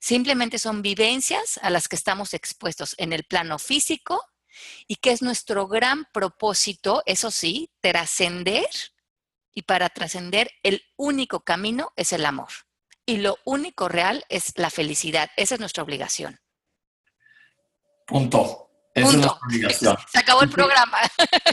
Simplemente 0.00 0.58
son 0.58 0.82
vivencias 0.82 1.58
a 1.62 1.70
las 1.70 1.88
que 1.88 1.96
estamos 1.96 2.34
expuestos 2.34 2.94
en 2.98 3.12
el 3.12 3.24
plano 3.24 3.58
físico 3.58 4.22
y 4.86 4.96
que 4.96 5.12
es 5.12 5.22
nuestro 5.22 5.66
gran 5.66 6.06
propósito, 6.12 7.02
eso 7.06 7.30
sí, 7.30 7.70
trascender 7.80 8.68
y 9.54 9.62
para 9.62 9.88
trascender, 9.90 10.50
el 10.62 10.82
único 10.96 11.40
camino 11.40 11.92
es 11.96 12.12
el 12.12 12.24
amor. 12.24 12.48
Y 13.04 13.18
lo 13.18 13.38
único 13.44 13.88
real 13.88 14.24
es 14.28 14.52
la 14.56 14.70
felicidad. 14.70 15.30
Esa 15.36 15.54
es 15.54 15.60
nuestra 15.60 15.82
obligación. 15.82 16.40
Punto. 18.06 18.70
Es 18.94 19.04
nuestra 19.04 19.38
obligación. 19.46 19.96
Se 20.10 20.18
acabó 20.18 20.42
el 20.42 20.50
programa. 20.50 20.98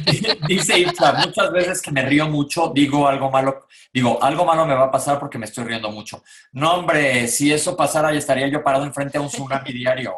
Dice 0.48 0.78
Itza, 0.78 1.14
muchas 1.14 1.52
veces 1.52 1.82
que 1.82 1.92
me 1.92 2.02
río 2.02 2.28
mucho, 2.28 2.72
digo 2.74 3.08
algo 3.08 3.32
malo, 3.32 3.68
digo, 3.94 4.22
algo 4.22 4.46
malo 4.46 4.66
me 4.66 4.74
va 4.74 4.86
a 4.86 4.92
pasar 4.92 5.20
porque 5.20 5.38
me 5.38 5.46
estoy 5.46 5.64
riendo 5.64 5.90
mucho. 5.90 6.24
No, 6.52 6.74
hombre, 6.74 7.28
si 7.28 7.54
eso 7.54 7.78
pasara, 7.78 8.12
ya 8.12 8.20
estaría 8.20 8.48
yo 8.48 8.64
parado 8.64 8.84
enfrente 8.84 9.18
a 9.18 9.22
un 9.22 9.30
tsunami 9.30 9.72
diario. 9.72 10.16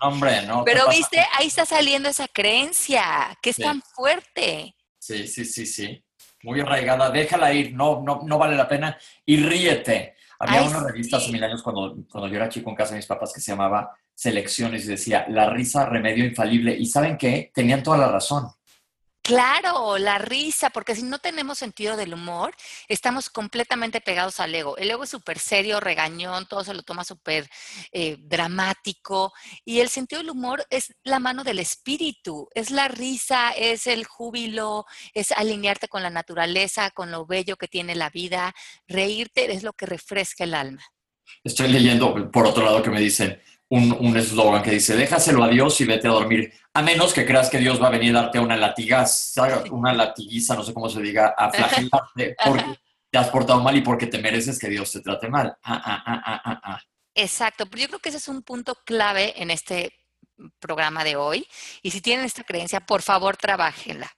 No, 0.00 0.08
hombre, 0.08 0.42
no. 0.42 0.64
Pero 0.64 0.88
viste, 0.88 1.24
ahí 1.38 1.46
está 1.46 1.64
saliendo 1.64 2.08
esa 2.08 2.26
creencia, 2.26 3.38
que 3.40 3.50
es 3.50 3.56
tan 3.56 3.80
fuerte. 3.82 4.74
Sí, 4.98 5.28
sí, 5.28 5.44
sí, 5.44 5.66
sí 5.66 6.04
muy 6.44 6.60
arraigada, 6.60 7.10
déjala 7.10 7.52
ir, 7.52 7.72
no, 7.72 8.02
no, 8.02 8.20
no 8.22 8.38
vale 8.38 8.54
la 8.54 8.68
pena 8.68 8.98
y 9.24 9.38
ríete. 9.38 10.13
Había 10.38 10.62
una 10.62 10.80
revista 10.80 11.16
hace 11.16 11.32
mil 11.32 11.42
años 11.42 11.62
cuando, 11.62 11.96
cuando 12.10 12.28
yo 12.28 12.36
era 12.36 12.48
chico 12.48 12.70
en 12.70 12.76
casa 12.76 12.90
de 12.90 12.98
mis 12.98 13.06
papás 13.06 13.32
que 13.32 13.40
se 13.40 13.52
llamaba 13.52 13.96
Selecciones 14.14 14.84
y 14.84 14.88
decía, 14.88 15.26
la 15.28 15.50
risa, 15.50 15.86
remedio 15.86 16.24
infalible. 16.24 16.74
Y 16.76 16.86
¿saben 16.86 17.16
qué? 17.16 17.50
Tenían 17.54 17.82
toda 17.82 17.98
la 17.98 18.08
razón. 18.08 18.48
Claro, 19.24 19.96
la 19.96 20.18
risa, 20.18 20.68
porque 20.68 20.94
si 20.94 21.02
no 21.02 21.18
tenemos 21.18 21.56
sentido 21.56 21.96
del 21.96 22.12
humor, 22.12 22.54
estamos 22.88 23.30
completamente 23.30 24.02
pegados 24.02 24.38
al 24.38 24.54
ego. 24.54 24.76
El 24.76 24.90
ego 24.90 25.04
es 25.04 25.08
súper 25.08 25.38
serio, 25.38 25.80
regañón, 25.80 26.46
todo 26.46 26.62
se 26.62 26.74
lo 26.74 26.82
toma 26.82 27.04
súper 27.04 27.48
eh, 27.90 28.18
dramático. 28.20 29.32
Y 29.64 29.80
el 29.80 29.88
sentido 29.88 30.20
del 30.20 30.28
humor 30.28 30.66
es 30.68 30.94
la 31.04 31.20
mano 31.20 31.42
del 31.42 31.58
espíritu, 31.58 32.50
es 32.54 32.70
la 32.70 32.88
risa, 32.88 33.52
es 33.52 33.86
el 33.86 34.04
júbilo, 34.04 34.84
es 35.14 35.32
alinearte 35.32 35.88
con 35.88 36.02
la 36.02 36.10
naturaleza, 36.10 36.90
con 36.90 37.10
lo 37.10 37.24
bello 37.24 37.56
que 37.56 37.66
tiene 37.66 37.94
la 37.94 38.10
vida. 38.10 38.54
Reírte 38.86 39.50
es 39.54 39.62
lo 39.62 39.72
que 39.72 39.86
refresca 39.86 40.44
el 40.44 40.52
alma. 40.52 40.82
Estoy 41.42 41.68
leyendo, 41.68 42.30
por 42.30 42.46
otro 42.46 42.62
lado, 42.62 42.82
que 42.82 42.90
me 42.90 43.00
dicen, 43.00 43.40
un 43.68 44.16
eslogan 44.16 44.62
que 44.62 44.70
dice, 44.70 44.96
déjaselo 44.96 45.42
a 45.42 45.48
Dios 45.48 45.80
y 45.80 45.84
vete 45.84 46.06
a 46.06 46.12
dormir, 46.12 46.52
a 46.74 46.82
menos 46.82 47.12
que 47.12 47.24
creas 47.24 47.48
que 47.48 47.58
Dios 47.58 47.80
va 47.80 47.86
a 47.86 47.90
venir 47.90 48.16
a 48.16 48.22
darte 48.22 48.38
una 48.38 48.56
latigaza, 48.56 49.64
una 49.70 49.92
latiguiza, 49.92 50.54
no 50.54 50.62
sé 50.62 50.74
cómo 50.74 50.88
se 50.88 51.00
diga, 51.00 51.34
a 51.36 51.50
flagelarte 51.50 52.36
porque 52.44 52.78
te 53.10 53.18
has 53.18 53.28
portado 53.28 53.60
mal 53.60 53.76
y 53.76 53.80
porque 53.80 54.06
te 54.06 54.18
mereces 54.18 54.58
que 54.58 54.68
Dios 54.68 54.90
te 54.90 55.00
trate 55.00 55.28
mal. 55.28 55.56
Ah, 55.62 55.82
ah, 55.84 56.60
ah, 56.64 56.80
Exacto, 57.14 57.66
pero 57.66 57.82
yo 57.82 57.88
creo 57.88 58.00
que 58.00 58.08
ese 58.08 58.18
es 58.18 58.28
un 58.28 58.42
punto 58.42 58.74
clave 58.84 59.40
en 59.40 59.52
este 59.52 59.92
programa 60.58 61.04
de 61.04 61.14
hoy. 61.14 61.46
Y 61.80 61.92
si 61.92 62.00
tienen 62.00 62.26
esta 62.26 62.42
creencia, 62.42 62.80
por 62.80 63.02
favor, 63.02 63.36
trabajenla. 63.36 64.10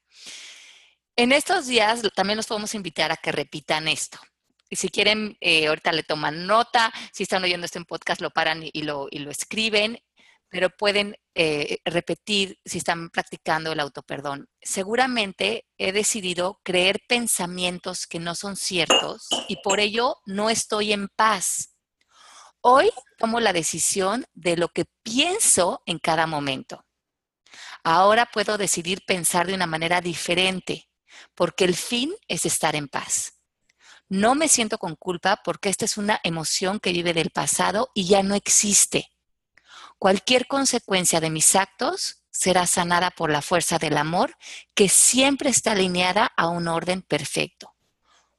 En 1.15 1.33
estos 1.33 1.67
días 1.67 2.01
también 2.15 2.39
los 2.39 2.47
podemos 2.47 2.75
invitar 2.75 3.13
a 3.13 3.17
que 3.17 3.33
repitan 3.33 3.87
esto. 3.89 4.19
Y 4.69 4.77
si 4.77 4.89
quieren, 4.89 5.37
eh, 5.41 5.69
ahorita 5.69 5.93
le 5.93 6.03
toman 6.03 6.47
nota, 6.47 6.93
si 7.13 7.23
están 7.23 7.45
oyendo 7.45 7.67
esto 7.67 7.79
en 7.79 7.85
podcast, 7.85 8.21
lo 8.21 8.31
paran 8.31 8.63
y, 8.63 8.83
lo, 8.83 9.09
escriben, 9.31 9.99
pero 10.49 10.71
pueden 10.71 11.17
eh, 11.35 11.79
repetir 11.85 12.59
si 12.65 12.79
están 12.79 13.11
practicando 13.11 13.73
el 13.73 13.81
autoperdón. 13.81 14.49
Seguramente 14.61 15.67
he 15.79 15.93
decidido 15.93 16.61
creer 16.65 17.01
pensamientos 17.09 18.07
que 18.07 18.19
no 18.19 18.35
son 18.35 18.57
ciertos 18.57 19.29
y 19.49 19.57
por 19.63 19.81
ello 19.81 20.17
no 20.27 20.51
estoy 20.51 20.93
en 20.93 21.09
paz. 21.09 21.77
Hoy 22.61 22.91
tomo 23.19 23.39
la 23.39 23.53
decisión 23.53 24.27
de 24.35 24.57
lo 24.57 24.69
que 24.69 24.87
pienso 25.05 25.83
en 25.87 25.99
cada 26.01 26.27
momento. 26.27 26.85
Ahora 27.85 28.27
puedo 28.27 28.59
decidir 28.59 29.03
pensar 29.07 29.47
de 29.47 29.55
una 29.55 29.69
manera 29.69 30.01
diferente, 30.01 30.89
porque 31.37 31.65
el 31.65 31.77
fin 31.77 32.13
es 32.27 32.45
estar 32.45 32.75
en 32.75 32.89
paz. 32.89 33.36
No 34.09 34.35
me 34.35 34.49
siento 34.49 34.79
con 34.79 34.95
culpa 34.95 35.41
porque 35.45 35.69
esta 35.69 35.85
es 35.85 35.97
una 35.97 36.21
emoción 36.23 36.79
que 36.79 36.93
vive 36.93 37.13
del 37.13 37.31
pasado 37.31 37.91
y 37.95 38.07
ya 38.07 38.23
no 38.23 38.35
existe. 38.35 39.11
Cualquier 39.99 40.47
consecuencia 40.47 41.21
de 41.21 41.31
mis 41.31 41.57
actos 41.57 42.23
será 42.31 42.67
sanada 42.67 43.11
por 43.11 43.31
la 43.31 43.43
fuerza 43.43 43.79
del 43.79 43.97
amor 43.97 44.37
que 44.75 44.89
siempre 44.89 45.51
está 45.51 45.73
alineada 45.73 46.27
a 46.37 46.49
un 46.49 46.69
orden 46.69 47.03
perfecto. 47.03 47.75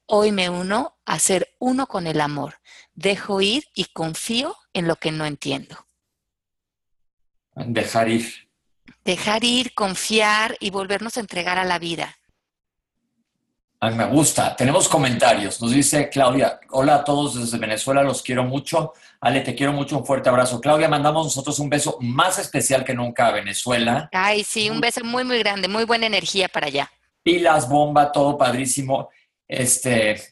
Hoy 0.05 0.31
me 0.31 0.49
uno 0.49 0.97
a 1.05 1.19
ser 1.19 1.55
uno 1.59 1.87
con 1.87 2.07
el 2.07 2.21
amor. 2.21 2.59
Dejo 2.93 3.41
ir 3.41 3.65
y 3.73 3.85
confío 3.85 4.55
en 4.71 4.87
lo 4.87 4.95
que 4.95 5.11
no 5.11 5.25
entiendo. 5.25 5.87
Dejar 7.55 8.07
ir. 8.07 8.49
Dejar 9.03 9.43
ir, 9.43 9.73
confiar 9.73 10.55
y 10.61 10.69
volvernos 10.69 11.17
a 11.17 11.19
entregar 11.19 11.57
a 11.57 11.65
la 11.65 11.79
vida. 11.79 12.17
A 13.79 13.91
mí 13.91 13.95
me 13.95 14.05
gusta. 14.05 14.55
Tenemos 14.55 14.87
comentarios. 14.87 15.61
Nos 15.61 15.71
dice 15.71 16.09
Claudia, 16.09 16.59
hola 16.71 16.95
a 16.95 17.03
todos 17.03 17.39
desde 17.39 17.59
Venezuela, 17.59 18.01
los 18.01 18.23
quiero 18.23 18.43
mucho. 18.43 18.93
Ale, 19.21 19.41
te 19.41 19.53
quiero 19.53 19.71
mucho, 19.71 19.99
un 19.99 20.05
fuerte 20.05 20.29
abrazo. 20.29 20.59
Claudia, 20.59 20.89
mandamos 20.89 21.27
nosotros 21.27 21.59
un 21.59 21.69
beso 21.69 21.97
más 22.01 22.39
especial 22.39 22.83
que 22.83 22.95
nunca 22.95 23.27
a 23.27 23.31
Venezuela. 23.33 24.09
Ay, 24.13 24.43
sí, 24.43 24.69
un 24.71 24.81
beso 24.81 25.03
muy, 25.03 25.23
muy 25.23 25.37
grande, 25.39 25.67
muy 25.67 25.83
buena 25.83 26.07
energía 26.07 26.47
para 26.47 26.67
allá. 26.67 26.91
Pilas, 27.21 27.69
bomba, 27.69 28.11
todo 28.11 28.35
padrísimo. 28.35 29.09
Este, 29.47 30.23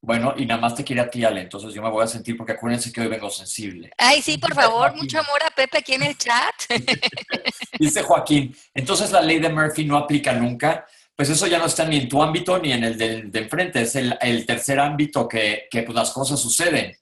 bueno, 0.00 0.34
y 0.36 0.46
nada 0.46 0.60
más 0.60 0.76
te 0.76 0.84
quiere 0.84 1.02
a 1.02 1.10
ti, 1.10 1.24
Ale, 1.24 1.40
entonces 1.40 1.74
yo 1.74 1.82
me 1.82 1.90
voy 1.90 2.04
a 2.04 2.06
sentir 2.06 2.36
porque 2.36 2.52
acuérdense 2.52 2.92
que 2.92 3.00
hoy 3.00 3.08
vengo 3.08 3.30
sensible. 3.30 3.90
Ay, 3.98 4.22
sí, 4.22 4.38
por 4.38 4.54
favor, 4.54 4.94
mucho 4.94 5.18
amor 5.18 5.42
a 5.44 5.50
Pepe 5.50 5.78
aquí 5.78 5.94
en 5.94 6.04
el 6.04 6.16
chat. 6.16 6.54
Dice 7.80 8.04
Joaquín, 8.04 8.56
entonces 8.74 9.10
la 9.10 9.22
ley 9.22 9.40
de 9.40 9.48
Murphy 9.48 9.84
no 9.84 9.96
aplica 9.96 10.32
nunca 10.32 10.86
pues 11.16 11.30
eso 11.30 11.46
ya 11.46 11.58
no 11.58 11.66
está 11.66 11.86
ni 11.86 11.96
en 11.96 12.08
tu 12.08 12.22
ámbito 12.22 12.58
ni 12.58 12.72
en 12.72 12.84
el 12.84 12.98
de, 12.98 13.38
enfrente, 13.40 13.82
es 13.82 13.96
el, 13.96 14.46
tercer 14.46 14.78
ámbito 14.78 15.26
que, 15.26 15.66
que 15.70 15.82
pues, 15.82 15.94
las 15.94 16.10
cosas 16.10 16.38
suceden. 16.38 16.94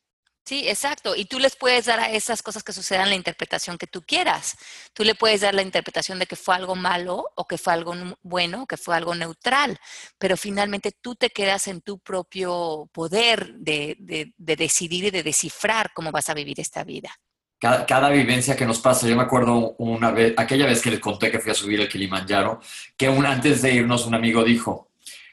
Sí, 0.46 0.68
exacto. 0.68 1.16
Y 1.16 1.24
tú 1.24 1.38
les 1.38 1.56
puedes 1.56 1.86
dar 1.86 1.98
a 1.98 2.10
esas 2.10 2.42
cosas 2.42 2.62
que 2.62 2.74
sucedan 2.74 3.08
la 3.08 3.14
interpretación 3.14 3.78
que 3.78 3.86
tú 3.86 4.02
quieras. 4.02 4.56
Tú 4.92 5.02
le 5.02 5.14
puedes 5.14 5.40
dar 5.40 5.54
la 5.54 5.62
interpretación 5.62 6.18
de 6.18 6.26
que 6.26 6.36
fue 6.36 6.54
algo 6.54 6.76
malo 6.76 7.30
o 7.34 7.46
que 7.46 7.56
fue 7.56 7.72
algo 7.72 7.94
bueno 8.22 8.64
o 8.64 8.66
que 8.66 8.76
fue 8.76 8.94
algo 8.94 9.14
neutral, 9.14 9.78
pero 10.18 10.36
finalmente 10.36 10.92
tú 10.92 11.14
te 11.16 11.30
quedas 11.30 11.66
en 11.66 11.80
tu 11.80 11.98
propio 11.98 12.90
poder 12.92 13.54
de, 13.54 13.96
de, 13.98 14.34
de 14.36 14.56
decidir 14.56 15.04
y 15.04 15.10
de 15.10 15.22
descifrar 15.22 15.92
cómo 15.94 16.12
vas 16.12 16.28
a 16.28 16.34
vivir 16.34 16.60
esta 16.60 16.84
vida 16.84 17.10
cada, 17.58 18.10
vivencia 18.10 18.56
que 18.56 18.66
nos 18.66 18.80
pasa, 18.80 19.06
yo 19.06 19.16
me 19.16 19.22
acuerdo 19.22 19.74
una 19.78 20.10
vez, 20.10 20.34
aquella 20.36 20.66
vez 20.66 20.82
que 20.82 20.90
les 20.90 21.00
conté 21.00 21.30
que 21.30 21.38
fui 21.38 21.50
a 21.50 21.54
subir 21.54 21.80
el 21.80 21.88
Kilimanjaro, 21.88 22.60
que 22.96 23.08
un, 23.08 23.24
antes 23.24 23.62
de 23.62 23.74
irnos 23.74 24.06
un 24.06 24.14
amigo 24.14 24.44
dijo, 24.44 24.90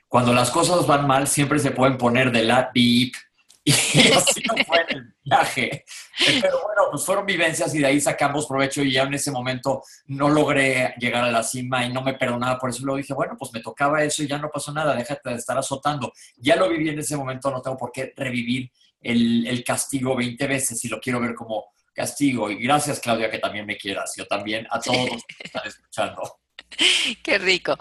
cuando 0.07 0.33
las 0.33 0.49
cosas 0.49 0.85
van 0.87 1.07
mal 1.07 1.27
siempre 1.27 1.59
se 1.59 1.71
pueden 1.71 1.97
poner 1.97 2.31
de 2.31 2.43
la 2.43 2.71
beep 2.73 3.13
y 3.63 3.71
así 3.71 4.41
no 4.47 4.63
fue 4.65 4.81
en 4.89 4.97
el 4.97 5.15
viaje. 5.23 5.85
Pero 6.17 6.61
bueno, 6.63 6.81
pues 6.91 7.05
fueron 7.05 7.25
vivencias 7.25 7.73
y 7.75 7.79
de 7.79 7.85
ahí 7.85 8.01
sacamos 8.01 8.47
provecho 8.47 8.81
y 8.81 8.91
ya 8.91 9.03
en 9.03 9.13
ese 9.13 9.29
momento 9.29 9.83
no 10.07 10.29
logré 10.29 10.95
llegar 10.97 11.23
a 11.23 11.31
la 11.31 11.43
cima 11.43 11.85
y 11.85 11.93
no 11.93 12.01
me 12.01 12.15
perdonaba 12.15 12.57
por 12.57 12.71
eso. 12.71 12.83
Luego 12.83 12.97
dije, 12.97 13.13
bueno, 13.13 13.35
pues 13.37 13.53
me 13.53 13.61
tocaba 13.61 14.03
eso 14.03 14.23
y 14.23 14.27
ya 14.27 14.37
no 14.39 14.49
pasó 14.49 14.73
nada, 14.73 14.95
déjate 14.95 15.29
de 15.29 15.35
estar 15.35 15.57
azotando. 15.57 16.11
Ya 16.37 16.55
lo 16.55 16.69
viví 16.69 16.89
en 16.89 16.99
ese 16.99 17.15
momento, 17.15 17.51
no 17.51 17.61
tengo 17.61 17.77
por 17.77 17.91
qué 17.91 18.13
revivir 18.15 18.71
el, 18.99 19.45
el 19.45 19.63
castigo 19.63 20.15
20 20.15 20.47
veces 20.47 20.83
y 20.83 20.87
lo 20.87 20.99
quiero 20.99 21.19
ver 21.19 21.35
como 21.35 21.65
castigo. 21.93 22.49
Y 22.49 22.63
gracias, 22.63 22.99
Claudia, 22.99 23.29
que 23.29 23.39
también 23.39 23.65
me 23.65 23.77
quieras. 23.77 24.13
Yo 24.17 24.25
también 24.25 24.67
a 24.69 24.79
todos 24.79 25.11
los 25.11 25.23
que 25.23 25.35
están 25.43 25.67
escuchando. 25.67 26.39
Qué 27.23 27.37
rico. 27.37 27.77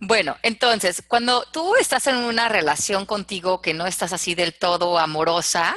Bueno, 0.00 0.36
entonces, 0.42 1.02
cuando 1.06 1.44
tú 1.52 1.74
estás 1.76 2.06
en 2.06 2.16
una 2.16 2.48
relación 2.48 3.06
contigo 3.06 3.60
que 3.60 3.74
no 3.74 3.86
estás 3.86 4.12
así 4.12 4.34
del 4.34 4.54
todo 4.54 4.98
amorosa, 4.98 5.76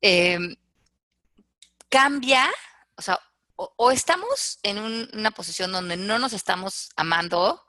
em, 0.00 0.56
cambia, 1.88 2.50
o 2.96 3.02
sea, 3.02 3.18
o, 3.56 3.90
estamos 3.90 4.60
en 4.62 4.78
una 4.78 5.32
posición 5.32 5.72
donde 5.72 5.96
no 5.96 6.18
nos 6.20 6.32
estamos 6.32 6.90
amando 6.94 7.64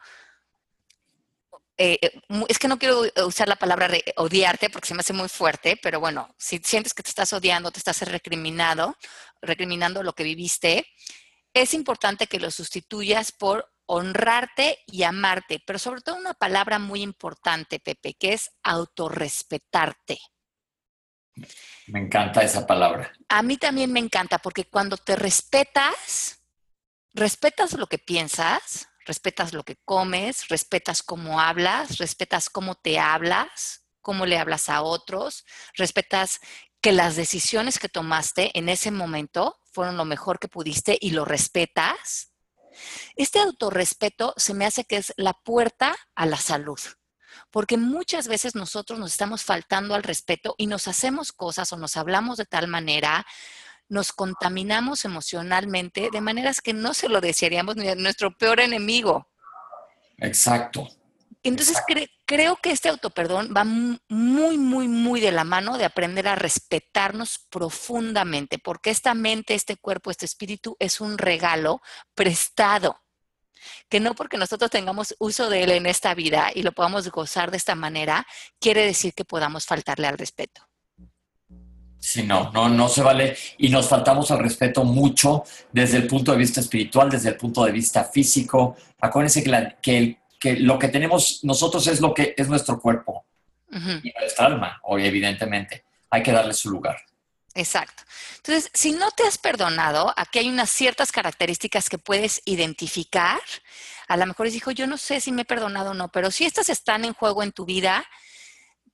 eh, 1.81 1.97
eh, 2.01 2.21
es 2.49 2.59
que 2.59 2.67
no 2.67 2.77
quiero 2.77 3.03
usar 3.25 3.47
la 3.47 3.55
palabra 3.55 3.87
odiarte 4.17 4.69
porque 4.69 4.89
se 4.89 4.93
me 4.93 4.99
hace 4.99 5.13
muy 5.13 5.29
fuerte, 5.29 5.79
pero 5.81 6.01
bueno, 6.01 6.35
si 6.37 6.57
sientes 6.57 6.93
que 6.93 7.03
te 7.03 7.09
estás 7.09 7.31
odiando, 7.31 7.71
te 7.71 7.79
estás 7.79 8.01
recriminado, 8.01 8.97
recriminando 9.41 10.03
lo 10.03 10.11
que 10.11 10.25
viviste, 10.25 10.85
es 11.53 11.73
importante 11.73 12.27
que 12.27 12.37
lo 12.37 12.51
sustituyas 12.51 13.31
por 13.31 13.71
honrarte 13.85 14.79
y 14.87 15.03
amarte, 15.03 15.63
pero 15.65 15.79
sobre 15.79 16.01
todo 16.01 16.17
una 16.17 16.33
palabra 16.33 16.79
muy 16.79 17.01
importante, 17.01 17.79
Pepe, 17.79 18.13
que 18.15 18.33
es 18.33 18.51
autorrespetarte. 18.61 20.19
Me 21.87 22.01
encanta 22.01 22.43
esa 22.43 22.67
palabra. 22.67 23.13
A 23.29 23.41
mí 23.41 23.55
también 23.55 23.93
me 23.93 24.01
encanta 24.01 24.37
porque 24.39 24.65
cuando 24.65 24.97
te 24.97 25.15
respetas, 25.15 26.41
respetas 27.13 27.71
lo 27.71 27.87
que 27.87 27.99
piensas, 27.99 28.88
respetas 29.09 29.53
lo 29.53 29.63
que 29.63 29.75
comes, 29.85 30.47
respetas 30.49 31.01
cómo 31.01 31.41
hablas, 31.41 31.97
respetas 31.97 32.47
cómo 32.47 32.75
te 32.75 32.99
hablas, 32.99 33.87
cómo 34.01 34.27
le 34.27 34.37
hablas 34.37 34.69
a 34.69 34.83
otros, 34.83 35.45
respetas 35.73 36.39
que 36.79 36.91
las 36.91 37.15
decisiones 37.15 37.79
que 37.79 37.89
tomaste 37.89 38.51
en 38.55 38.69
ese 38.69 38.91
momento 38.91 39.57
fueron 39.73 39.97
lo 39.97 40.05
mejor 40.05 40.37
que 40.37 40.47
pudiste 40.47 40.95
y 41.01 41.09
lo 41.09 41.25
respetas. 41.25 42.33
Este 43.15 43.39
autorrespeto 43.39 44.35
se 44.37 44.53
me 44.53 44.67
hace 44.67 44.85
que 44.85 44.97
es 44.97 45.11
la 45.17 45.33
puerta 45.33 45.95
a 46.13 46.27
la 46.27 46.37
salud, 46.37 46.79
porque 47.49 47.77
muchas 47.77 48.27
veces 48.27 48.53
nosotros 48.53 48.99
nos 48.99 49.09
estamos 49.09 49.43
faltando 49.43 49.95
al 49.95 50.03
respeto 50.03 50.53
y 50.59 50.67
nos 50.67 50.87
hacemos 50.87 51.31
cosas 51.31 51.73
o 51.73 51.77
nos 51.77 51.97
hablamos 51.97 52.37
de 52.37 52.45
tal 52.45 52.67
manera 52.67 53.25
nos 53.89 54.13
contaminamos 54.13 55.03
emocionalmente 55.03 56.09
de 56.11 56.21
maneras 56.21 56.61
que 56.61 56.73
no 56.73 56.93
se 56.93 57.09
lo 57.09 57.19
desearíamos 57.19 57.75
ni 57.75 57.89
a 57.89 57.95
nuestro 57.95 58.37
peor 58.37 58.59
enemigo. 58.59 59.27
Exacto. 60.17 60.87
Entonces 61.41 61.77
creo 62.25 62.57
que 62.57 62.71
este 62.71 62.89
autoperdón 62.89 63.53
va 63.55 63.63
muy, 63.63 64.57
muy, 64.57 64.87
muy 64.89 65.21
de 65.21 65.31
la 65.31 65.45
mano 65.45 65.77
de 65.77 65.85
aprender 65.85 66.27
a 66.27 66.35
respetarnos 66.35 67.39
profundamente, 67.49 68.59
porque 68.59 68.89
esta 68.89 69.13
mente, 69.13 69.53
este 69.55 69.77
cuerpo, 69.77 70.11
este 70.11 70.25
espíritu 70.25 70.75
es 70.79 70.99
un 70.99 71.17
regalo 71.17 71.81
prestado, 72.13 73.01
que 73.87 74.01
no 74.01 74.15
porque 74.15 74.37
nosotros 74.37 74.69
tengamos 74.69 75.15
uso 75.17 75.49
de 75.49 75.63
él 75.63 75.71
en 75.71 75.85
esta 75.85 76.13
vida 76.13 76.51
y 76.53 76.63
lo 76.63 76.73
podamos 76.73 77.09
gozar 77.09 77.51
de 77.51 77.57
esta 77.57 77.75
manera, 77.75 78.27
quiere 78.59 78.85
decir 78.85 79.13
que 79.13 79.23
podamos 79.23 79.65
faltarle 79.65 80.07
al 80.07 80.17
respeto. 80.17 80.68
Sí, 81.99 82.23
no, 82.23 82.51
no, 82.51 82.69
no 82.69 82.87
se 82.87 83.01
vale. 83.01 83.35
Y 83.57 83.69
nos 83.69 83.87
faltamos 83.87 84.31
al 84.31 84.39
respeto 84.39 84.83
mucho 84.83 85.43
desde 85.71 85.97
el 85.97 86.07
punto 86.07 86.31
de 86.31 86.37
vista 86.37 86.61
espiritual, 86.61 87.09
desde 87.09 87.29
el 87.29 87.35
punto 87.35 87.65
de 87.65 87.71
vista 87.71 88.05
físico. 88.05 88.77
Acuérdense 89.01 89.43
que, 89.81 90.17
que, 90.39 90.55
lo 90.57 90.79
que 90.79 90.87
tenemos 90.87 91.41
nosotros 91.43 91.85
es 91.87 91.99
lo 91.99 92.13
que 92.13 92.33
es 92.37 92.47
nuestro 92.47 92.79
cuerpo 92.79 93.25
y 93.71 94.11
nuestra 94.17 94.47
alma, 94.47 94.79
hoy 94.83 95.05
evidentemente. 95.05 95.83
Hay 96.09 96.23
que 96.23 96.31
darle 96.31 96.53
su 96.53 96.71
lugar. 96.71 96.97
Exacto. 97.53 98.03
Entonces, 98.37 98.71
si 98.73 98.93
no 98.93 99.11
te 99.11 99.23
has 99.23 99.37
perdonado, 99.37 100.13
aquí 100.15 100.39
hay 100.39 100.49
unas 100.49 100.69
ciertas 100.69 101.11
características 101.11 101.89
que 101.89 101.97
puedes 101.97 102.41
identificar. 102.45 103.39
A 104.07 104.17
lo 104.17 104.25
mejor 104.25 104.49
dijo, 104.49 104.71
yo 104.71 104.87
no 104.87 104.97
sé 104.97 105.19
si 105.19 105.31
me 105.31 105.43
he 105.43 105.45
perdonado 105.45 105.91
o 105.91 105.93
no, 105.93 106.09
pero 106.09 106.31
si 106.31 106.45
estas 106.45 106.69
están 106.69 107.05
en 107.05 107.13
juego 107.13 107.43
en 107.43 107.51
tu 107.51 107.65
vida, 107.65 108.05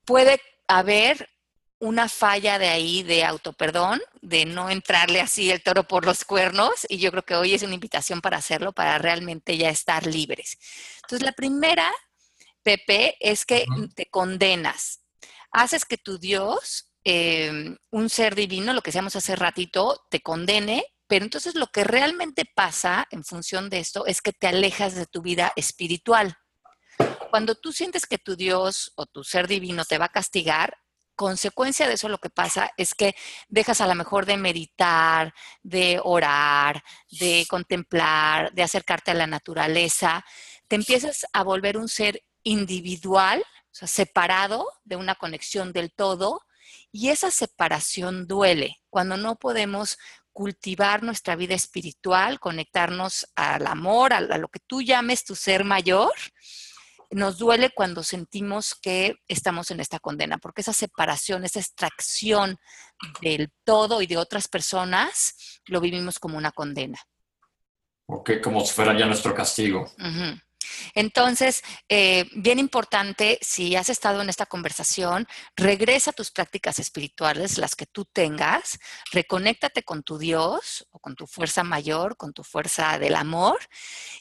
puede 0.04 0.42
haber 0.68 1.30
una 1.80 2.08
falla 2.10 2.58
de 2.58 2.70
ahí 2.70 3.04
de 3.04 3.24
autoperdón, 3.24 4.02
de 4.22 4.46
no 4.46 4.70
entrarle 4.70 5.22
así 5.22 5.52
el 5.52 5.62
toro 5.62 5.84
por 5.88 6.06
los 6.06 6.24
cuernos, 6.24 6.86
y 6.90 6.98
yo 6.98 7.12
creo 7.12 7.24
que 7.24 7.36
hoy 7.36 7.54
es 7.54 7.64
una 7.64 7.74
invitación 7.74 8.22
para 8.22 8.38
hacerlo, 8.38 8.72
para 8.72 8.98
realmente 8.98 9.58
ya 9.58 9.70
estar 9.70 10.06
libres. 10.06 10.58
Entonces, 11.04 11.26
la 11.26 11.34
primera, 11.34 11.92
Pepe, 12.64 13.18
es 13.20 13.46
que 13.46 13.66
te 13.96 14.08
condenas. 14.08 15.02
Haces 15.52 15.86
que 15.86 15.98
tu 15.98 16.18
Dios, 16.18 16.92
em, 17.04 17.78
un 17.92 18.10
ser 18.10 18.36
divino, 18.36 18.74
lo 18.74 18.82
que 18.82 18.90
decíamos 18.90 19.16
hace 19.16 19.36
ratito, 19.36 20.06
te 20.10 20.22
condene, 20.22 20.86
pero 21.08 21.24
entonces 21.26 21.56
lo 21.56 21.68
que 21.68 21.84
realmente 21.84 22.46
pasa 22.46 23.06
en 23.12 23.24
función 23.24 23.70
de 23.70 23.80
esto 23.80 24.06
es 24.08 24.22
que 24.22 24.34
te 24.34 24.48
alejas 24.48 24.96
de 24.96 25.06
tu 25.06 25.22
vida 25.22 25.54
espiritual. 25.56 26.38
Cuando 27.30 27.56
tú 27.56 27.74
sientes 27.74 28.06
que 28.06 28.18
tu 28.18 28.36
Dios 28.36 28.92
o 28.96 29.06
tu 29.06 29.24
ser 29.24 29.48
divino 29.48 29.86
te 29.86 29.98
va 29.98 30.06
a 30.06 30.10
castigar, 30.10 30.78
consecuencia 31.16 31.88
de 31.88 31.94
eso 31.94 32.10
lo 32.10 32.20
que 32.20 32.30
pasa 32.30 32.72
es 32.78 32.94
que 32.94 33.16
dejas 33.48 33.82
a 33.82 33.88
lo 33.88 33.96
mejor 33.96 34.26
de 34.26 34.38
meditar, 34.38 35.34
de 35.64 36.00
orar, 36.04 36.84
de 37.10 37.46
contemplar, 37.50 38.54
de 38.54 38.64
acercarte 38.64 39.12
a 39.12 39.16
la 39.16 39.28
naturaleza, 39.28 40.26
te 40.68 40.76
empiezas 40.76 41.26
a 41.34 41.44
volver 41.44 41.78
un 41.78 41.88
ser 41.88 42.24
individual, 42.44 43.42
o 43.42 43.76
sea, 43.76 43.88
separado 43.88 44.68
de 44.84 44.96
una 44.96 45.16
conexión 45.16 45.74
del 45.74 45.92
todo, 45.92 46.42
y 46.92 47.10
esa 47.10 47.32
separación 47.32 48.28
duele. 48.28 48.78
Cuando 48.90 49.18
no 49.18 49.36
podemos 49.36 49.98
cultivar 50.36 51.02
nuestra 51.02 51.36
vida 51.36 51.56
espiritual, 51.56 52.40
conectarnos 52.42 53.26
al 53.36 53.68
amor, 53.68 54.14
a, 54.14 54.20
lo 54.20 54.50
que 54.50 54.60
tú 54.60 54.82
llames 54.82 55.24
tu 55.24 55.34
ser 55.34 55.64
mayor, 55.64 56.14
nos 57.12 57.38
duele 57.38 57.70
cuando 57.70 58.04
sentimos 58.04 58.76
que 58.76 59.16
estamos 59.28 59.72
en 59.72 59.80
esta 59.80 60.00
condena, 60.00 60.38
porque 60.38 60.62
esa 60.62 60.74
separación, 60.74 61.46
esa 61.46 61.60
extracción 61.60 62.58
del 63.22 63.52
todo 63.64 64.02
y 64.02 64.08
de 64.08 64.18
otras 64.18 64.48
personas, 64.48 65.62
lo 65.66 65.82
vivimos 65.82 66.20
como 66.20 66.38
una 66.38 66.52
condena. 66.52 67.00
Ok, 68.08 68.34
como 68.44 68.62
si 68.62 68.74
fuera 68.74 68.98
ya 68.98 69.08
nuestro 69.08 69.34
castigo. 69.34 69.92
Entonces, 70.94 71.64
eh, 71.90 72.30
bien 72.36 72.60
importante, 72.60 73.40
si 73.42 73.76
has 73.76 73.90
estado 73.90 74.22
en 74.22 74.30
esta 74.30 74.46
conversación, 74.46 75.28
regresa 75.56 76.12
a 76.12 76.14
tus 76.14 76.32
prácticas 76.32 76.80
espirituales, 76.80 77.58
las 77.58 77.76
que 77.76 77.86
tú 77.86 78.06
tengas, 78.06 78.80
reconéctate 79.12 79.84
con 79.84 80.04
tu 80.04 80.18
Dios 80.18 80.88
o 80.92 81.00
con 81.00 81.16
tu 81.16 81.28
fuerza 81.28 81.64
mayor, 81.64 82.18
con 82.18 82.34
tu 82.34 82.44
fuerza 82.44 82.98
del 83.00 83.16
amor, 83.16 83.60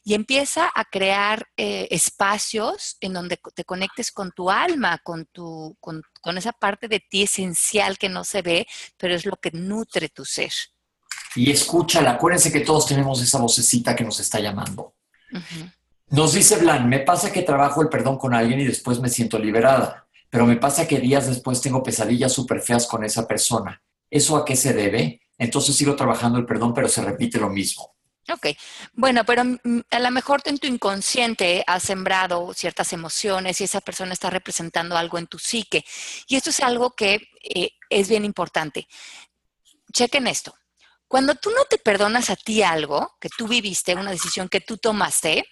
y 0.04 0.14
empieza 0.14 0.70
a 0.74 0.84
crear 0.84 1.48
eh, 1.56 1.88
espacios 1.90 2.96
en 3.00 3.12
donde 3.12 3.38
te 3.54 3.64
conectes 3.64 4.12
con 4.12 4.32
tu 4.32 4.50
alma, 4.50 4.98
con, 4.98 5.26
tu, 5.26 5.76
con, 5.80 6.02
esa 6.36 6.52
parte 6.52 6.88
de 6.88 7.00
ti 7.00 7.22
esencial 7.22 7.98
que 7.98 8.08
no 8.08 8.24
se 8.24 8.42
ve, 8.42 8.66
pero 8.96 9.14
es 9.14 9.26
lo 9.26 9.36
que 9.36 9.50
nutre 9.52 10.08
tu 10.08 10.24
ser. 10.24 10.52
Y 11.36 11.50
escúchala, 11.50 12.12
acuérdense 12.12 12.52
que 12.52 12.60
todos 12.60 12.86
tenemos 12.86 13.20
esa 13.20 13.38
vocecita 13.38 13.96
que 13.96 14.04
nos 14.04 14.20
está 14.20 14.40
llamando. 14.40 14.94
Nos 16.10 16.34
dice 16.34 16.56
Blan, 16.56 16.88
me 16.88 17.00
pasa 17.00 17.32
que 17.32 17.42
trabajo 17.42 17.82
el 17.82 17.88
perdón 17.88 18.18
con 18.18 18.34
alguien 18.34 18.60
y 18.60 18.64
después 18.64 19.00
me 19.00 19.08
siento 19.08 19.38
liberada, 19.38 20.06
pero 20.30 20.46
me 20.46 20.56
pasa 20.56 20.86
que 20.86 21.00
días 21.00 21.26
después 21.26 21.60
tengo 21.60 21.82
pesadillas 21.82 22.32
súper 22.32 22.60
feas 22.60 22.86
con 22.86 23.04
esa 23.04 23.26
persona. 23.26 23.82
¿Eso 24.10 24.36
a 24.36 24.44
qué 24.44 24.54
se 24.54 24.72
debe? 24.74 25.22
Entonces 25.38 25.76
sigo 25.76 25.96
trabajando 25.96 26.38
el 26.38 26.46
perdón, 26.46 26.74
pero 26.74 26.88
se 26.88 27.02
repite 27.02 27.38
lo 27.38 27.48
mismo. 27.48 27.94
Ok, 28.32 28.46
bueno, 28.94 29.24
pero 29.24 29.44
mm, 29.44 29.80
a 29.90 29.98
lo 29.98 30.10
mejor 30.10 30.40
en 30.46 30.58
tu 30.58 30.66
inconsciente 30.66 31.62
has 31.66 31.82
sembrado 31.82 32.54
ciertas 32.54 32.92
emociones 32.92 33.60
y 33.60 33.64
esa 33.64 33.82
persona 33.82 34.14
está 34.14 34.30
representando 34.30 34.96
algo 34.96 35.18
en 35.18 35.26
tu 35.26 35.38
psique. 35.38 35.84
Y 36.26 36.36
esto 36.36 36.50
es 36.50 36.60
algo 36.60 36.92
que 36.92 37.28
eh, 37.42 37.72
es 37.90 38.08
bien 38.08 38.24
importante. 38.24 38.88
Chequen 39.92 40.26
esto. 40.26 40.54
Cuando 41.06 41.34
tú 41.34 41.50
no 41.50 41.64
te 41.68 41.76
perdonas 41.76 42.30
a 42.30 42.36
ti 42.36 42.62
algo 42.62 43.16
que 43.20 43.28
tú 43.28 43.46
viviste, 43.46 43.94
una 43.94 44.10
decisión 44.10 44.48
que 44.48 44.60
tú 44.62 44.78
tomaste, 44.78 45.44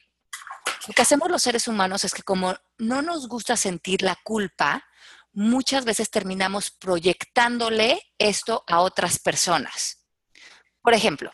lo 0.86 0.94
que 0.94 1.02
hacemos 1.02 1.30
los 1.30 1.42
seres 1.42 1.68
humanos 1.68 2.04
es 2.04 2.12
que 2.12 2.22
como 2.22 2.54
no 2.78 3.02
nos 3.02 3.28
gusta 3.28 3.56
sentir 3.56 4.02
la 4.02 4.16
culpa, 4.24 4.84
muchas 5.32 5.84
veces 5.84 6.10
terminamos 6.10 6.70
proyectándole 6.70 8.02
esto 8.18 8.64
a 8.66 8.80
otras 8.80 9.18
personas. 9.18 10.06
Por 10.82 10.94
ejemplo, 10.94 11.32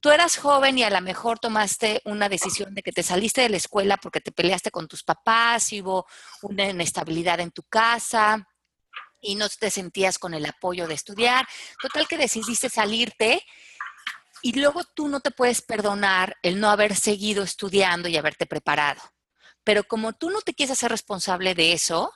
tú 0.00 0.10
eras 0.10 0.36
joven 0.36 0.78
y 0.78 0.82
a 0.82 0.90
lo 0.90 1.00
mejor 1.00 1.38
tomaste 1.38 2.02
una 2.04 2.28
decisión 2.28 2.74
de 2.74 2.82
que 2.82 2.92
te 2.92 3.02
saliste 3.02 3.42
de 3.42 3.48
la 3.48 3.56
escuela 3.56 3.96
porque 3.96 4.20
te 4.20 4.32
peleaste 4.32 4.70
con 4.70 4.88
tus 4.88 5.02
papás 5.04 5.72
y 5.72 5.80
hubo 5.82 6.06
una 6.42 6.64
inestabilidad 6.68 7.40
en 7.40 7.52
tu 7.52 7.62
casa 7.62 8.46
y 9.20 9.34
no 9.34 9.48
te 9.48 9.70
sentías 9.70 10.18
con 10.18 10.34
el 10.34 10.46
apoyo 10.46 10.86
de 10.86 10.94
estudiar. 10.94 11.46
Total 11.80 12.06
que 12.06 12.18
decidiste 12.18 12.68
salirte 12.68 13.44
y 14.42 14.58
luego 14.58 14.82
tú 14.94 15.08
no 15.08 15.20
te 15.20 15.30
puedes 15.30 15.62
perdonar 15.62 16.36
el 16.42 16.60
no 16.60 16.70
haber 16.70 16.94
seguido 16.94 17.42
estudiando 17.42 18.08
y 18.08 18.16
haberte 18.16 18.46
preparado. 18.46 19.00
Pero 19.64 19.84
como 19.84 20.12
tú 20.12 20.30
no 20.30 20.40
te 20.40 20.54
quieres 20.54 20.72
hacer 20.72 20.90
responsable 20.90 21.54
de 21.54 21.72
eso, 21.72 22.12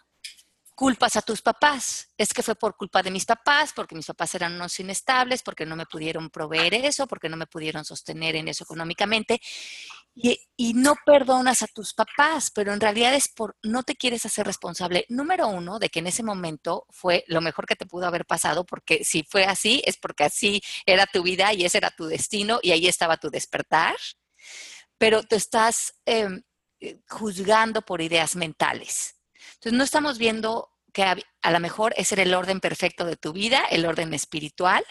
culpas 0.83 1.17
a 1.17 1.23
tus 1.23 1.41
papás. 1.43 2.09
Es 2.19 2.35
que 2.35 2.43
fue 2.43 2.57
por 2.57 2.77
culpa 2.77 3.05
de 3.05 3.13
mis 3.13 3.25
papás, 3.25 3.73
porque 3.73 3.95
mis 3.95 4.07
papás 4.07 4.35
eran 4.35 4.55
unos 4.55 4.81
inestables, 4.81 5.41
porque 5.45 5.65
no 5.65 5.77
me 5.77 5.87
pudieron 5.87 6.29
proveer 6.29 6.75
eso, 6.75 7.07
porque 7.07 7.29
no 7.29 7.37
me 7.37 7.47
pudieron 7.47 7.85
sostener 7.85 8.35
en 8.35 8.49
eso 8.49 8.65
económicamente. 8.65 9.41
Y, 10.13 10.75
no 10.75 10.97
perdonas 11.07 11.63
a 11.63 11.69
tus 11.69 11.95
papás, 11.95 12.51
pero 12.51 12.73
en 12.73 12.81
realidad 12.81 13.15
es 13.15 13.29
por 13.29 13.57
no 13.63 13.85
te 13.85 13.95
quieres 13.95 14.27
hacer 14.27 14.45
responsable, 14.45 15.07
número 15.09 15.47
uno, 15.47 15.79
de 15.79 15.89
que 15.89 16.01
en 16.01 16.09
ese 16.09 16.25
momento 16.25 16.85
fue 16.91 17.23
lo 17.29 17.41
mejor 17.41 17.65
que 17.65 17.77
te 17.77 17.87
pudo 17.87 18.09
haber 18.09 18.27
pasado, 18.27 18.67
porque 18.67 19.05
si 19.05 19.23
fue 19.23 19.45
así, 19.45 19.83
es 19.87 19.99
porque 19.99 20.25
así 20.25 20.61
era 20.85 21.07
tu 21.07 21.23
vida 21.23 21.53
y 21.53 21.65
ese 21.65 21.79
era 21.79 21.93
tu 21.93 22.07
destino 22.07 22.59
y 22.61 22.73
ahí 22.73 22.89
estaba 22.89 23.19
tu 23.19 23.31
despertar, 23.31 23.95
pero 24.99 25.23
te 25.23 25.37
estás 25.37 25.95
em, 26.07 26.43
eh, 26.81 26.99
juzgando 27.09 27.83
por 27.83 28.01
ideas 28.01 28.35
mentales. 28.35 29.15
Entonces 29.55 29.79
no 29.79 29.85
estamos 29.85 30.19
viendo 30.19 30.72
que 30.93 31.03
a, 31.05 31.51
lo 31.51 31.61
mejor 31.61 31.95
ese 31.97 32.15
era 32.15 32.23
el 32.23 32.35
orden 32.35 32.61
perfecto 32.61 33.05
de 33.05 33.17
tu 33.17 33.33
vida, 33.33 33.65
el 33.71 33.87
orden 33.87 34.15
espiritual, 34.15 34.85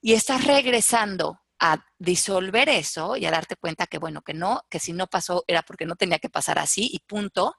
y 0.00 0.14
estás 0.14 0.44
regresando 0.44 1.40
a 1.58 1.84
disolver 1.98 2.68
eso 2.68 3.16
y 3.16 3.26
a 3.26 3.30
darte 3.30 3.56
cuenta 3.56 3.86
que, 3.86 3.98
bueno, 3.98 4.22
que 4.22 4.32
no, 4.32 4.62
que 4.70 4.78
si 4.78 4.92
no 4.92 5.06
pasó 5.08 5.44
era 5.46 5.62
porque 5.62 5.84
no 5.84 5.96
tenía 5.96 6.18
que 6.18 6.30
pasar 6.30 6.58
así 6.58 6.88
y 6.90 7.00
punto. 7.00 7.54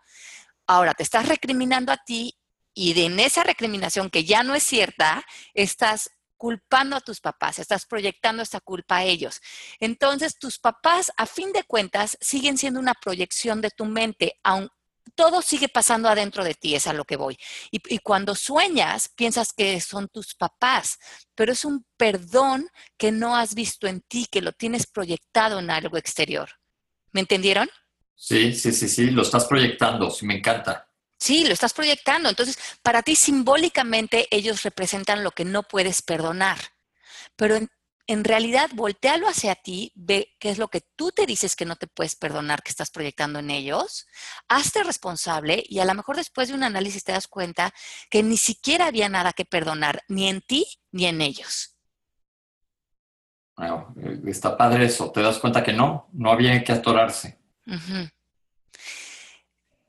Ahora 0.65 0.93
te 0.93 1.03
estás 1.03 1.27
recriminando 1.27 1.91
a 1.91 1.97
ti 1.97 2.35
y 2.73 2.93
de 2.93 3.05
en 3.05 3.19
esa 3.19 3.43
recriminación 3.43 4.09
que 4.09 4.23
ya 4.23 4.43
no 4.43 4.55
es 4.55 4.63
cierta, 4.63 5.23
estás 5.53 6.09
culpando 6.41 6.95
a 6.95 7.01
tus 7.01 7.19
papás, 7.19 7.59
estás 7.59 7.85
proyectando 7.85 8.41
esta 8.41 8.59
culpa 8.59 8.97
a 8.97 9.03
ellos. 9.03 9.41
Entonces, 9.79 10.39
tus 10.39 10.57
papás, 10.57 11.11
a 11.15 11.27
fin 11.27 11.51
de 11.53 11.63
cuentas, 11.63 12.17
siguen 12.19 12.57
siendo 12.57 12.79
una 12.79 12.95
proyección 12.95 13.61
de 13.61 13.69
tu 13.69 13.85
mente, 13.85 14.39
aun, 14.41 14.71
todo 15.15 15.41
sigue 15.41 15.69
pasando 15.69 16.09
adentro 16.09 16.43
de 16.43 16.53
ti, 16.53 16.75
es 16.75 16.87
a 16.87 16.93
lo 16.93 17.05
que 17.05 17.15
voy. 17.15 17.37
Y, 17.71 17.99
cuando 17.99 18.35
sueñas, 18.35 19.09
piensas 19.09 19.53
que 19.53 19.79
son 19.81 20.07
tus 20.07 20.35
papás, 20.35 20.97
pero 21.35 21.51
es 21.51 21.65
un 21.65 21.85
perdón 21.97 22.69
que 22.97 23.11
no 23.11 23.35
has 23.35 23.55
visto 23.55 23.87
en 23.87 24.01
ti, 24.01 24.27
que 24.29 24.41
lo 24.41 24.51
tienes 24.51 24.87
proyectado 24.87 25.59
en 25.59 25.69
algo 25.69 25.97
exterior. 25.97 26.49
¿Me 27.11 27.21
entendieron? 27.21 27.69
Sí, 28.15 28.53
sí, 28.53 28.71
sí, 28.71 28.87
sí, 28.87 29.11
lo 29.11 29.23
estás 29.23 29.45
proyectando, 29.45 30.09
sí, 30.09 30.25
me 30.25 30.37
encanta. 30.37 30.87
Sí, 31.17 31.45
lo 31.45 31.53
estás 31.53 31.73
proyectando. 31.73 32.29
Entonces, 32.29 32.57
para 32.81 33.03
ti 33.03 33.15
simbólicamente 33.15 34.27
ellos 34.31 34.63
representan 34.63 35.23
lo 35.23 35.31
que 35.31 35.45
no 35.45 35.63
puedes 35.63 36.01
perdonar. 36.01 36.57
Pero 37.35 37.55
en 37.55 37.69
en 38.07 38.23
realidad 38.23 38.69
voltealo 38.73 39.27
hacia 39.27 39.55
ti, 39.55 39.91
ve 39.95 40.35
qué 40.39 40.49
es 40.49 40.57
lo 40.57 40.67
que 40.67 40.81
tú 40.95 41.11
te 41.11 41.25
dices 41.25 41.55
que 41.55 41.65
no 41.65 41.75
te 41.75 41.87
puedes 41.87 42.15
perdonar, 42.15 42.63
que 42.63 42.71
estás 42.71 42.89
proyectando 42.89 43.39
en 43.39 43.51
ellos, 43.51 44.07
hazte 44.47 44.83
responsable 44.83 45.63
y 45.67 45.79
a 45.79 45.85
lo 45.85 45.93
mejor 45.93 46.15
después 46.15 46.49
de 46.49 46.55
un 46.55 46.63
análisis 46.63 47.03
te 47.03 47.11
das 47.11 47.27
cuenta 47.27 47.73
que 48.09 48.23
ni 48.23 48.37
siquiera 48.37 48.87
había 48.87 49.09
nada 49.09 49.33
que 49.33 49.45
perdonar, 49.45 50.03
ni 50.07 50.27
en 50.27 50.41
ti 50.41 50.65
ni 50.91 51.05
en 51.05 51.21
ellos. 51.21 51.77
Bueno, 53.55 53.93
está 54.25 54.57
padre 54.57 54.85
eso, 54.85 55.11
te 55.11 55.21
das 55.21 55.37
cuenta 55.37 55.63
que 55.63 55.73
no, 55.73 56.09
no 56.13 56.31
había 56.31 56.63
que 56.63 56.71
atorarse. 56.71 57.39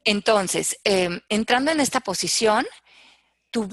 Entonces, 0.05 0.79
em, 0.85 1.21
entrando 1.29 1.71
en 1.71 1.81
esta 1.81 2.01
posición, 2.01 2.67
tu 3.51 3.69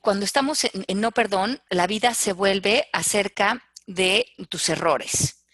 cuando 0.00 0.24
estamos 0.24 0.64
en, 0.64 0.84
en, 0.86 1.00
no 1.00 1.12
perdón, 1.12 1.60
la 1.70 1.86
vida 1.86 2.14
se 2.14 2.32
vuelve 2.32 2.88
acerca 2.92 3.62
de 3.86 4.26
tus 4.48 4.68
errores. 4.68 5.44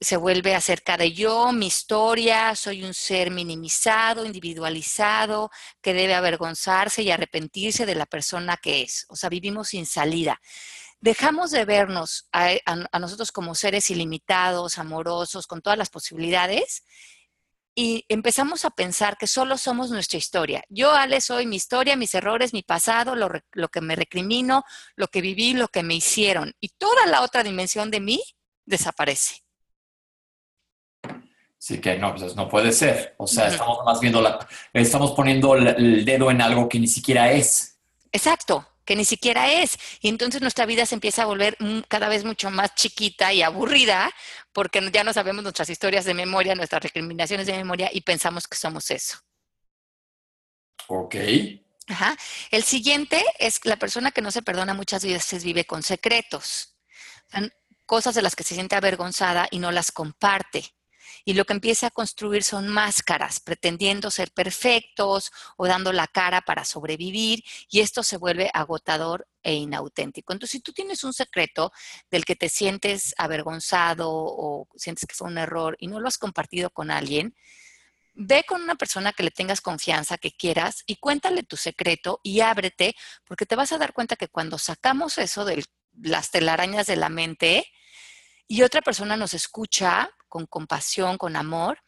Se 0.00 0.16
vuelve 0.16 0.54
acerca 0.54 0.96
de 0.98 1.12
yo, 1.12 1.52
mi 1.52 1.68
historia, 1.68 2.54
soy 2.54 2.84
un 2.84 2.92
ser 2.92 3.30
minimizado, 3.30 4.26
individualizado, 4.26 5.50
que 5.80 5.94
debe 5.94 6.14
avergonzarse 6.14 7.02
y 7.02 7.10
arrepentirse 7.10 7.86
de 7.86 7.94
la 7.94 8.04
persona 8.04 8.58
que 8.58 8.82
es. 8.82 9.06
O 9.08 9.16
sea, 9.16 9.30
vivimos 9.30 9.68
sin 9.68 9.86
salida. 9.86 10.40
Dejamos 11.00 11.50
de 11.50 11.64
vernos 11.64 12.28
a, 12.32 12.50
a 12.64 12.98
nosotros 12.98 13.32
como 13.32 13.54
seres 13.54 13.90
ilimitados, 13.90 14.78
amorosos, 14.78 15.46
con 15.46 15.62
todas 15.62 15.78
las 15.78 15.88
posibilidades 15.88 16.82
y 17.78 18.06
empezamos 18.08 18.64
a 18.64 18.70
pensar 18.70 19.18
que 19.18 19.26
solo 19.26 19.58
somos 19.58 19.90
nuestra 19.90 20.16
historia. 20.16 20.64
Yo, 20.70 20.92
Ale, 20.92 21.20
soy 21.20 21.44
mi 21.44 21.56
historia, 21.56 21.94
mis 21.94 22.14
errores, 22.14 22.54
mi 22.54 22.62
pasado, 22.62 23.14
lo, 23.14 23.68
que 23.68 23.80
me 23.82 23.94
recrimino, 23.94 24.64
lo 24.96 25.08
que 25.08 25.20
viví, 25.20 25.52
lo 25.52 25.68
que 25.68 25.82
me 25.82 25.94
hicieron. 25.94 26.54
Y 26.58 26.70
toda 26.70 27.04
la 27.04 27.20
otra 27.20 27.42
dimensión 27.42 27.90
de 27.90 28.00
mí 28.00 28.22
desaparece. 28.64 29.42
Sí 31.58 31.78
que 31.78 31.98
no, 31.98 32.14
pues 32.14 32.34
no 32.34 32.48
puede 32.48 32.72
ser. 32.72 33.14
O 33.18 33.26
sea, 33.26 33.48
estamos 33.48 33.84
más 33.84 34.00
viendo 34.00 34.22
la, 34.22 34.38
estamos 34.72 35.12
poniendo 35.12 35.54
el 35.54 36.04
dedo 36.06 36.30
en 36.30 36.40
algo 36.40 36.70
que 36.70 36.80
ni 36.80 36.86
siquiera 36.86 37.30
es. 37.30 37.78
Exacto 38.10 38.66
que 38.86 38.96
ni 38.96 39.04
siquiera 39.04 39.52
es. 39.52 39.78
Y 40.00 40.08
entonces 40.08 40.40
nuestra 40.40 40.64
vida 40.64 40.86
se 40.86 40.94
empieza 40.94 41.22
a 41.22 41.26
volver 41.26 41.58
cada 41.88 42.08
vez 42.08 42.24
mucho 42.24 42.50
más 42.50 42.74
chiquita 42.74 43.32
y 43.32 43.42
aburrida 43.42 44.10
porque 44.52 44.80
ya 44.92 45.04
no 45.04 45.12
sabemos 45.12 45.42
nuestras 45.42 45.68
historias 45.68 46.06
de 46.06 46.14
memoria, 46.14 46.54
nuestras 46.54 46.82
recriminaciones 46.82 47.46
de 47.46 47.52
memoria 47.52 47.90
y 47.92 48.00
pensamos 48.00 48.48
que 48.48 48.56
somos 48.56 48.90
eso. 48.90 49.18
Ok. 50.88 51.16
Ajá. 51.88 52.16
El 52.50 52.62
siguiente 52.62 53.22
es 53.38 53.60
la 53.64 53.76
persona 53.76 54.12
que 54.12 54.22
no 54.22 54.30
se 54.30 54.42
perdona 54.42 54.72
muchas 54.72 55.04
veces 55.04 55.44
vive 55.44 55.66
con 55.66 55.82
secretos. 55.82 56.72
cosas 57.84 58.14
de 58.14 58.22
las 58.22 58.34
que 58.34 58.42
se 58.44 58.54
siente 58.54 58.74
avergonzada 58.74 59.46
y 59.50 59.58
no 59.58 59.70
las 59.70 59.92
comparte 59.92 60.75
y 61.24 61.34
lo 61.34 61.44
que 61.44 61.52
empieza 61.52 61.88
a 61.88 61.90
construir 61.90 62.42
son 62.42 62.68
máscaras, 62.68 63.40
pretendiendo 63.40 64.10
ser 64.10 64.32
perfectos 64.32 65.30
o 65.56 65.66
dando 65.66 65.92
la 65.92 66.06
cara 66.06 66.42
para 66.42 66.64
sobrevivir 66.64 67.42
y 67.70 67.80
esto 67.80 68.02
se 68.02 68.16
vuelve 68.16 68.50
agotador 68.52 69.28
e 69.42 69.54
inauténtico. 69.54 70.32
Entonces, 70.32 70.52
si 70.52 70.60
tú 70.60 70.72
tienes 70.72 71.04
un 71.04 71.12
secreto 71.12 71.72
del 72.10 72.24
que 72.24 72.36
te 72.36 72.48
sientes 72.48 73.14
avergonzado 73.18 74.10
o 74.10 74.68
sientes 74.76 75.06
que 75.06 75.14
fue 75.14 75.28
un 75.28 75.38
error 75.38 75.76
y 75.78 75.86
no 75.86 76.00
lo 76.00 76.08
has 76.08 76.18
compartido 76.18 76.70
con 76.70 76.90
alguien, 76.90 77.34
ve 78.16 78.44
con 78.44 78.62
una 78.62 78.74
persona 78.74 79.12
que 79.12 79.22
le 79.22 79.30
tengas 79.30 79.60
confianza, 79.60 80.18
que 80.18 80.32
quieras, 80.32 80.82
y 80.86 80.96
cuéntale 80.96 81.42
tu 81.42 81.56
secreto 81.56 82.20
y 82.22 82.40
ábrete, 82.40 82.96
porque 83.24 83.46
te 83.46 83.56
vas 83.56 83.72
a 83.72 83.78
dar 83.78 83.92
cuenta 83.92 84.16
que 84.16 84.28
cuando 84.28 84.58
sacamos 84.58 85.18
eso 85.18 85.44
de 85.44 85.64
las 86.02 86.30
telarañas 86.30 86.86
de 86.86 86.96
la 86.96 87.08
mente 87.08 87.66
y 88.48 88.62
otra 88.62 88.80
persona 88.80 89.16
nos 89.16 89.34
escucha, 89.34 90.10
con 90.28 90.46
compasión, 90.46 91.18
con 91.18 91.36
amor, 91.36 91.78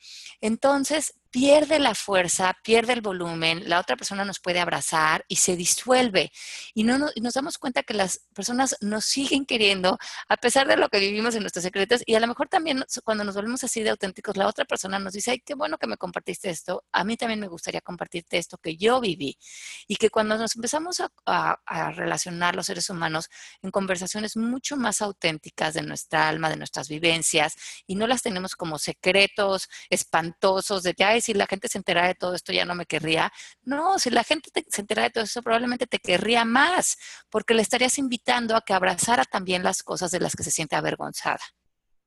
entonces 0.40 1.14
pierde 1.30 1.78
la 1.78 1.94
fuerza, 1.94 2.56
pierde 2.62 2.92
el 2.94 3.00
volumen, 3.00 3.68
la 3.68 3.80
otra 3.80 3.96
persona 3.96 4.24
nos 4.24 4.40
puede 4.40 4.60
abrazar 4.60 5.24
y 5.28 5.36
se 5.36 5.56
disuelve. 5.56 6.32
Y, 6.74 6.84
no, 6.84 6.98
nos 6.98 7.34
damos 7.34 7.58
cuenta 7.58 7.82
que 7.82 7.94
las 7.94 8.20
personas 8.34 8.76
nos 8.80 9.04
siguen 9.04 9.44
queriendo 9.44 9.98
a 10.28 10.36
pesar 10.36 10.66
de 10.66 10.76
lo 10.76 10.88
que 10.88 10.98
vivimos 10.98 11.34
en 11.34 11.42
nuestros 11.42 11.62
secretos. 11.64 12.02
Y 12.06 12.14
a 12.14 12.20
lo 12.20 12.26
mejor 12.26 12.48
también 12.48 12.84
cuando 13.04 13.24
nos 13.24 13.34
volvemos 13.34 13.62
así 13.64 13.82
de 13.82 13.90
auténticos, 13.90 14.36
la 14.36 14.46
otra 14.46 14.64
persona 14.64 14.98
nos 14.98 15.12
dice, 15.12 15.32
ay, 15.32 15.40
qué 15.40 15.54
bueno 15.54 15.78
que 15.78 15.86
me 15.86 15.96
compartiste 15.96 16.50
esto. 16.50 16.84
A 16.92 17.04
mí 17.04 17.16
también 17.16 17.40
me 17.40 17.48
gustaría 17.48 17.80
compartirte 17.80 18.38
esto 18.38 18.58
que 18.58 18.76
yo 18.76 19.00
viví. 19.00 19.38
Y 19.86 19.96
que 19.96 20.10
cuando 20.10 20.38
nos 20.38 20.56
empezamos 20.56 21.00
a, 21.00 21.10
a 21.26 21.92
relacionar 21.92 22.56
los 22.56 22.66
seres 22.66 22.88
humanos 22.90 23.28
en 23.62 23.70
conversaciones 23.70 24.36
mucho 24.36 24.76
más 24.76 25.02
auténticas 25.02 25.74
de 25.74 25.82
nuestra 25.82 26.28
alma, 26.28 26.48
de 26.48 26.56
nuestras 26.56 26.88
vivencias, 26.88 27.54
y 27.86 27.96
no 27.96 28.06
las 28.06 28.22
tenemos 28.22 28.54
como 28.56 28.78
secretos 28.78 29.68
espantosos 29.90 30.82
de, 30.82 30.94
ay, 31.04 31.17
si 31.20 31.34
la 31.34 31.46
gente 31.46 31.68
se 31.68 31.78
entera 31.78 32.06
de 32.06 32.14
todo 32.14 32.34
esto 32.34 32.52
ya 32.52 32.64
no 32.64 32.74
me 32.74 32.86
querría. 32.86 33.32
No, 33.62 33.98
si 33.98 34.10
la 34.10 34.24
gente 34.24 34.50
se 34.68 34.80
entera 34.80 35.02
de 35.02 35.10
todo 35.10 35.24
eso 35.24 35.42
probablemente 35.42 35.86
te 35.86 35.98
querría 35.98 36.44
más, 36.44 36.96
porque 37.30 37.54
le 37.54 37.62
estarías 37.62 37.98
invitando 37.98 38.56
a 38.56 38.62
que 38.62 38.74
abrazara 38.74 39.24
también 39.24 39.62
las 39.62 39.82
cosas 39.82 40.10
de 40.10 40.20
las 40.20 40.34
que 40.34 40.42
se 40.42 40.50
siente 40.50 40.76
avergonzada. 40.76 41.40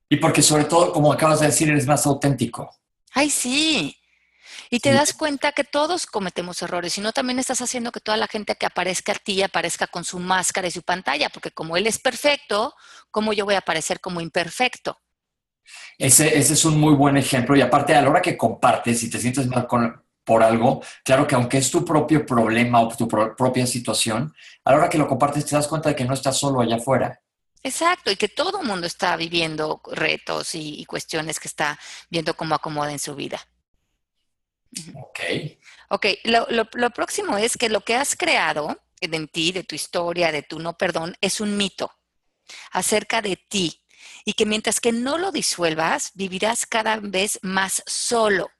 Y 0.08 0.16
porque 0.16 0.42
sobre 0.42 0.64
todo, 0.64 0.92
como 0.92 1.12
acabas 1.12 1.40
de 1.40 1.46
decir, 1.46 1.68
eres 1.70 1.86
más 1.86 2.06
auténtico. 2.06 2.70
Ay, 3.12 3.30
sí. 3.30 3.96
Y 4.70 4.80
te 4.80 4.92
das 4.92 5.12
cuenta 5.12 5.52
que 5.52 5.64
todos 5.64 6.06
cometemos 6.06 6.62
errores, 6.62 6.96
y 6.98 7.00
no 7.00 7.12
también 7.12 7.38
estás 7.38 7.60
haciendo 7.60 7.92
que 7.92 8.00
toda 8.00 8.16
la 8.16 8.26
gente 8.26 8.56
que 8.56 8.66
aparezca 8.66 9.12
a 9.12 9.16
ti 9.16 9.42
aparezca 9.42 9.86
con 9.86 10.04
su 10.04 10.18
máscara 10.18 10.68
y 10.68 10.70
su 10.70 10.82
pantalla, 10.82 11.28
porque 11.28 11.50
como 11.50 11.76
él 11.76 11.86
es 11.86 11.98
perfecto, 11.98 12.74
¿cómo 13.10 13.32
yo 13.32 13.44
voy 13.44 13.54
a 13.54 13.58
aparecer 13.58 14.00
como 14.00 14.20
imperfecto? 14.20 15.01
Ese, 15.98 16.36
es 16.36 16.64
un 16.64 16.78
muy 16.78 16.94
buen 16.94 17.16
ejemplo. 17.16 17.56
Y 17.56 17.60
aparte, 17.60 17.94
a 17.94 18.02
la 18.02 18.10
hora 18.10 18.22
que 18.22 18.36
compartes 18.36 19.02
y 19.02 19.10
te 19.10 19.18
sientes 19.18 19.46
mal 19.46 19.66
por 20.24 20.42
algo, 20.42 20.82
claro 21.04 21.26
que 21.26 21.34
aunque 21.34 21.58
es 21.58 21.70
tu 21.70 21.84
propio 21.84 22.24
problema 22.24 22.80
o 22.80 22.96
tu 22.96 23.08
propia 23.08 23.66
situación, 23.66 24.34
a 24.64 24.70
la 24.70 24.76
hora 24.78 24.88
que 24.88 24.98
lo 24.98 25.08
compartes 25.08 25.46
te 25.46 25.56
das 25.56 25.68
cuenta 25.68 25.88
de 25.88 25.96
que 25.96 26.04
no 26.04 26.14
estás 26.14 26.36
solo 26.36 26.60
allá 26.60 26.76
afuera. 26.76 27.20
Exacto, 27.64 28.10
y 28.10 28.16
que 28.16 28.28
todo 28.28 28.60
el 28.60 28.66
mundo 28.66 28.86
está 28.86 29.16
viviendo 29.16 29.80
retos 29.92 30.54
y, 30.54 30.84
cuestiones 30.84 31.38
que 31.38 31.48
está 31.48 31.78
viendo 32.10 32.34
cómo 32.34 32.54
acomoda 32.54 32.90
en 32.90 32.98
su 32.98 33.14
vida. 33.14 33.40
Ok. 34.94 35.20
Ok, 35.90 36.06
lo, 36.24 36.46
lo 36.48 36.90
próximo 36.90 37.36
es 37.36 37.56
que 37.56 37.68
lo 37.68 37.82
que 37.82 37.94
has 37.94 38.16
creado 38.16 38.78
en 39.10 39.28
ti, 39.28 39.52
de 39.52 39.64
tu 39.64 39.74
historia, 39.74 40.32
de 40.32 40.42
tu 40.42 40.58
no 40.58 40.76
perdón, 40.76 41.16
es 41.20 41.40
un 41.40 41.56
mito 41.56 41.90
acerca 42.70 43.20
de 43.22 43.36
ti, 43.36 43.81
y 44.24 44.34
que 44.34 44.46
mientras 44.46 44.80
que 44.80 44.92
no 44.92 45.18
lo 45.18 45.32
disuelvas, 45.32 46.10
vivirás 46.14 46.66
cada 46.66 46.96
vez 47.00 47.38
más 47.42 47.82
solo. 47.86 48.50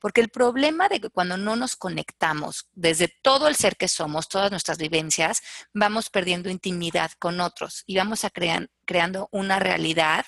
Porque 0.00 0.20
el 0.20 0.30
problema 0.30 0.88
de 0.88 1.00
que 1.00 1.10
cuando 1.10 1.36
no 1.36 1.56
nos 1.56 1.76
conectamos 1.76 2.68
desde 2.72 3.08
todo 3.22 3.48
el 3.48 3.56
ser 3.56 3.76
que 3.76 3.88
somos, 3.88 4.28
todas 4.28 4.50
nuestras 4.50 4.78
vivencias, 4.78 5.42
vamos 5.74 6.10
perdiendo 6.10 6.48
intimidad 6.48 7.10
con 7.18 7.40
otros 7.40 7.82
y 7.86 7.96
vamos 7.96 8.24
a 8.24 8.30
crear, 8.30 8.70
creando 8.86 9.28
una 9.30 9.58
realidad 9.58 10.24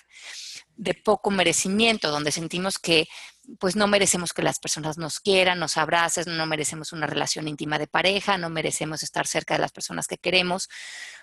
de 0.76 0.94
poco 0.94 1.30
merecimiento, 1.30 2.10
donde 2.10 2.32
sentimos 2.32 2.78
que 2.78 3.08
pues 3.58 3.76
no 3.76 3.86
merecemos 3.86 4.32
que 4.32 4.42
las 4.42 4.58
personas 4.58 4.98
nos 4.98 5.20
quieran, 5.20 5.58
nos 5.58 5.76
abracen, 5.76 6.36
no 6.36 6.46
merecemos 6.46 6.92
una 6.92 7.06
relación 7.06 7.48
íntima 7.48 7.78
de 7.78 7.86
pareja, 7.86 8.38
no 8.38 8.50
merecemos 8.50 9.02
estar 9.02 9.26
cerca 9.26 9.54
de 9.54 9.60
las 9.60 9.72
personas 9.72 10.06
que 10.06 10.18
queremos, 10.18 10.68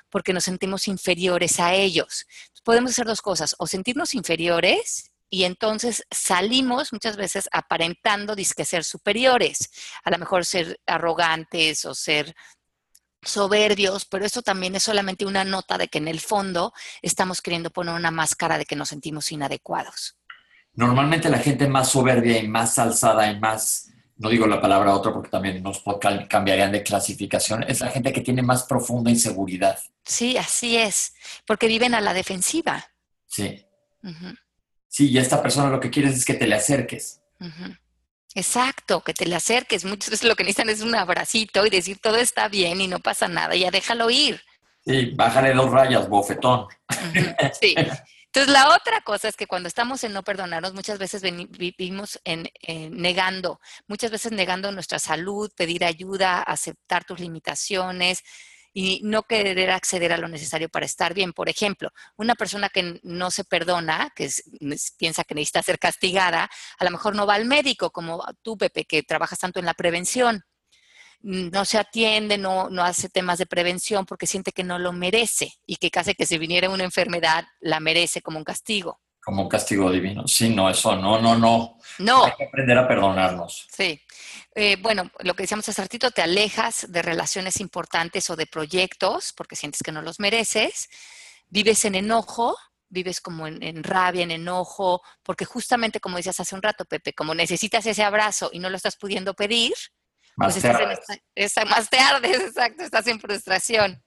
porque 0.10 0.34
nos 0.34 0.44
sentimos 0.44 0.88
inferiores 0.88 1.60
a 1.60 1.74
ellos. 1.74 2.26
Podemos 2.64 2.92
hacer 2.92 3.06
dos 3.06 3.22
cosas, 3.22 3.56
o 3.58 3.68
sentirnos 3.68 4.14
inferiores 4.14 5.12
y 5.30 5.44
entonces 5.44 6.06
salimos 6.10 6.92
muchas 6.92 7.16
veces 7.16 7.48
aparentando 7.52 8.36
disque 8.36 8.66
ser 8.66 8.84
superiores, 8.84 9.70
a 10.04 10.10
lo 10.10 10.18
mejor 10.18 10.46
ser 10.46 10.80
arrogantes 10.88 11.86
o 11.86 11.94
ser 11.94 12.36
soberbios, 13.22 14.06
pero 14.06 14.26
eso 14.26 14.42
también 14.42 14.76
es 14.76 14.84
solamente 14.84 15.26
una 15.26 15.44
nota 15.44 15.78
de 15.78 15.88
que 15.88 16.00
en 16.00 16.08
el 16.08 16.20
fondo 16.20 16.74
estamos 17.02 17.42
queriendo 17.42 17.70
poner 17.70 17.94
una 17.94 18.12
máscara 18.12 18.58
de 18.58 18.66
que 18.66 18.76
nos 18.76 18.90
sentimos 18.90 19.32
inadecuados. 19.32 20.19
Normalmente 20.74 21.30
la 21.30 21.40
gente 21.40 21.68
más 21.68 21.90
soberbia 21.90 22.40
y 22.40 22.48
más 22.48 22.80
alzada 22.80 23.32
y 23.32 23.40
más 23.40 23.90
no 24.20 24.30
digo 24.30 24.46
la 24.46 24.62
palabra 24.62 24.94
otro 24.94 25.14
porque 25.14 25.30
también 25.30 25.64
nos 25.64 25.82
cambiarían 26.28 26.74
de 26.74 26.84
clasificación, 26.84 27.64
es 27.64 27.80
la 27.80 27.88
gente 27.88 28.12
que 28.12 28.20
tiene 28.20 28.42
más 28.42 28.64
profunda 28.64 29.10
inseguridad. 29.10 29.80
Sí, 30.04 30.38
así 30.38 30.76
es, 30.76 31.14
porque 31.48 31.68
viven 31.68 31.96
a 31.96 32.02
la 32.02 32.14
defensiva. 32.14 32.86
Sí. 33.26 33.66
Sí, 34.90 35.10
y 35.10 35.18
esta 35.18 35.42
persona 35.42 35.70
lo 35.70 35.80
que 35.80 35.90
quieres 35.90 36.16
es 36.16 36.26
que 36.26 36.34
te 36.34 36.48
le 36.48 36.56
acerques. 36.56 37.22
Exacto, 38.36 39.02
que 39.02 39.14
te 39.14 39.26
le 39.26 39.36
acerques. 39.36 39.86
Muchas 39.86 40.10
veces 40.10 40.28
lo 40.28 40.36
que 40.36 40.44
necesitan 40.44 40.70
es 40.70 40.82
un 40.82 40.96
abracito 40.96 41.66
y 41.66 41.70
decir 41.70 42.00
todo 42.00 42.18
está 42.18 42.50
bien 42.50 42.82
y 42.82 42.88
no 42.88 43.00
pasa 43.00 43.30
nada, 43.30 43.56
ya 43.56 43.72
déjalo 43.72 44.10
ir. 44.10 44.42
Sí, 44.86 45.12
bájale 45.16 45.54
dos 45.54 45.72
rayas, 45.72 46.10
bofetón. 46.10 46.68
Sí. 47.60 47.74
Entonces, 48.32 48.54
la 48.54 48.76
otra 48.76 49.02
cosa 49.02 49.28
es 49.28 49.36
que 49.36 49.48
cuando 49.48 49.68
estamos 49.68 50.04
en 50.04 50.14
no 50.14 50.24
perdonarnos, 50.24 50.76
muchas 50.76 51.00
veces 51.00 51.24
vivimos 51.24 52.20
en, 52.24 52.48
negando, 52.92 53.60
muchas 53.88 54.12
veces 54.12 54.32
negando 54.32 54.72
nuestra 54.72 55.00
salud, 55.00 55.52
pedir 55.56 55.84
ayuda, 55.84 56.44
aceptar 56.44 57.06
tus 57.06 57.20
limitaciones 57.20 58.24
y 58.72 59.02
no 59.04 59.24
querer 59.24 59.72
acceder 59.72 60.14
a 60.14 60.18
lo 60.18 60.28
necesario 60.28 60.70
para 60.70 60.86
estar 60.86 61.16
bien. 61.16 61.34
Por 61.34 61.50
ejemplo, 61.50 61.92
una 62.18 62.36
persona 62.36 62.70
que 62.70 63.00
no 63.02 63.32
se 63.32 63.46
perdona, 63.46 64.12
que 64.16 64.30
piensa 65.00 65.24
que 65.24 65.34
necesita 65.34 65.64
ser 65.64 65.80
castigada, 65.80 66.52
a 66.78 66.86
lo 66.86 66.92
mejor 66.92 67.16
no 67.16 67.26
va 67.26 67.34
al 67.34 67.46
médico, 67.46 67.90
como 67.90 68.24
tú, 68.44 68.58
Pepe, 68.60 68.86
que 68.86 69.02
trabajas 69.02 69.40
tanto 69.40 69.60
en 69.60 69.66
la 69.66 69.74
prevención 69.74 70.44
no 71.22 71.66
se 71.66 71.78
atiende, 71.78 72.38
no, 72.38 72.70
no 72.70 72.84
hace 72.84 73.10
temas 73.10 73.38
de 73.40 73.46
prevención 73.46 74.06
porque 74.06 74.28
siente 74.28 74.52
que 74.52 74.64
no 74.64 74.80
lo 74.80 74.94
merece 74.94 75.54
y 75.66 75.76
que 75.76 75.92
casi 75.92 76.16
que 76.16 76.26
si 76.26 76.38
viniera 76.38 76.70
una 76.70 76.86
enfermedad 76.86 77.46
la 77.60 77.80
merece 77.80 78.22
como 78.22 78.38
un 78.38 78.46
castigo. 78.46 79.02
Como 79.22 79.44
un 79.44 79.50
castigo 79.50 79.92
divino. 79.92 80.28
Sí, 80.28 80.50
no, 80.50 80.70
eso 80.70 80.96
no, 80.96 81.22
no, 81.22 81.38
no. 81.38 81.78
No. 82.00 82.24
Hay 82.24 82.32
que 82.38 82.46
aprender 82.46 82.78
a 82.78 82.88
perdonarnos. 82.88 83.68
Sí. 83.72 84.02
Eh, 84.56 84.78
bueno, 84.82 85.12
lo 85.20 85.34
que 85.34 85.44
decíamos 85.44 85.68
hace 85.68 85.82
ratito, 85.82 86.12
te 86.12 86.22
alejas 86.22 86.86
de 86.90 87.02
relaciones 87.02 87.60
importantes 87.60 88.30
o 88.30 88.36
de 88.38 88.48
proyectos 88.48 89.34
porque 89.36 89.58
sientes 89.58 89.82
que 89.84 89.92
no 89.92 90.02
los 90.02 90.20
mereces. 90.20 90.90
Vives 91.50 91.84
en 91.84 91.96
enojo, 91.96 92.56
vives 92.88 93.20
como 93.20 93.46
en, 93.46 93.62
en, 93.62 93.84
rabia, 93.84 94.24
en 94.24 94.32
enojo, 94.32 95.02
porque 95.22 95.44
justamente 95.44 96.00
como 96.00 96.18
decías 96.18 96.40
hace 96.40 96.56
un 96.56 96.62
rato, 96.62 96.86
Pepe, 96.86 97.14
como 97.14 97.36
necesitas 97.36 97.86
ese 97.86 98.04
abrazo 98.04 98.50
y 98.54 98.60
no 98.60 98.70
lo 98.70 98.78
estás 98.78 98.96
pudiendo 98.96 99.34
pedir, 99.34 99.74
más 100.40 100.54
pues 100.54 100.64
estás 101.36 101.70
más 101.70 101.90
tarde, 101.90 102.32
exacto, 102.34 102.84
estás 102.84 103.08
en 103.08 103.20
frustración. 103.20 104.02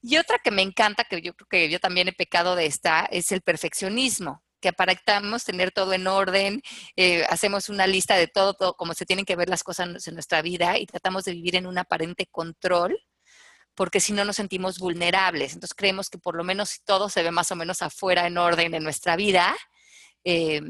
Y 0.00 0.16
otra 0.16 0.38
que 0.38 0.50
me 0.50 0.62
encanta, 0.62 1.04
que 1.04 1.20
yo 1.20 1.34
creo 1.34 1.48
que 1.48 1.68
yo 1.68 1.78
también 1.80 2.08
he 2.08 2.12
pecado 2.12 2.54
de 2.56 2.66
esta, 2.66 3.04
es 3.10 3.32
el 3.32 3.42
perfeccionismo, 3.42 4.42
que 4.60 4.68
aparentamos 4.68 5.44
tener 5.44 5.72
todo 5.72 5.92
en 5.92 6.06
orden, 6.06 6.62
eh, 6.96 7.24
hacemos 7.28 7.68
una 7.68 7.86
lista 7.86 8.16
de 8.16 8.28
todo, 8.28 8.54
todo, 8.54 8.74
como 8.74 8.94
se 8.94 9.04
tienen 9.04 9.24
que 9.24 9.36
ver 9.36 9.48
las 9.48 9.62
cosas 9.62 10.06
en 10.06 10.14
nuestra 10.14 10.40
vida 10.40 10.78
y 10.78 10.86
tratamos 10.86 11.24
de 11.24 11.32
vivir 11.32 11.56
en 11.56 11.66
un 11.66 11.78
aparente 11.78 12.26
control, 12.26 12.98
porque 13.74 14.00
si 14.00 14.12
no 14.12 14.24
nos 14.24 14.36
sentimos 14.36 14.78
vulnerables. 14.78 15.54
Entonces 15.54 15.74
creemos 15.74 16.08
que 16.08 16.18
por 16.18 16.36
lo 16.36 16.44
menos 16.44 16.70
si 16.70 16.78
todo 16.84 17.08
se 17.08 17.22
ve 17.22 17.30
más 17.30 17.50
o 17.50 17.56
menos 17.56 17.82
afuera 17.82 18.26
en 18.26 18.38
orden 18.38 18.74
en 18.74 18.84
nuestra 18.84 19.16
vida, 19.16 19.56
eh, 20.24 20.62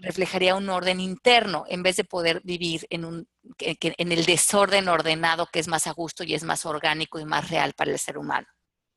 reflejaría 0.00 0.54
un 0.54 0.68
orden 0.68 1.00
interno 1.00 1.64
en 1.68 1.82
vez 1.82 1.96
de 1.96 2.04
poder 2.04 2.40
vivir 2.44 2.86
en, 2.90 3.04
un, 3.04 3.28
en 3.58 4.12
el 4.12 4.24
desorden 4.24 4.88
ordenado 4.88 5.46
que 5.52 5.58
es 5.58 5.68
más 5.68 5.86
a 5.86 5.92
gusto 5.92 6.24
y 6.24 6.34
es 6.34 6.44
más 6.44 6.66
orgánico 6.66 7.18
y 7.18 7.24
más 7.24 7.50
real 7.50 7.72
para 7.76 7.90
el 7.90 7.98
ser 7.98 8.18
humano. 8.18 8.46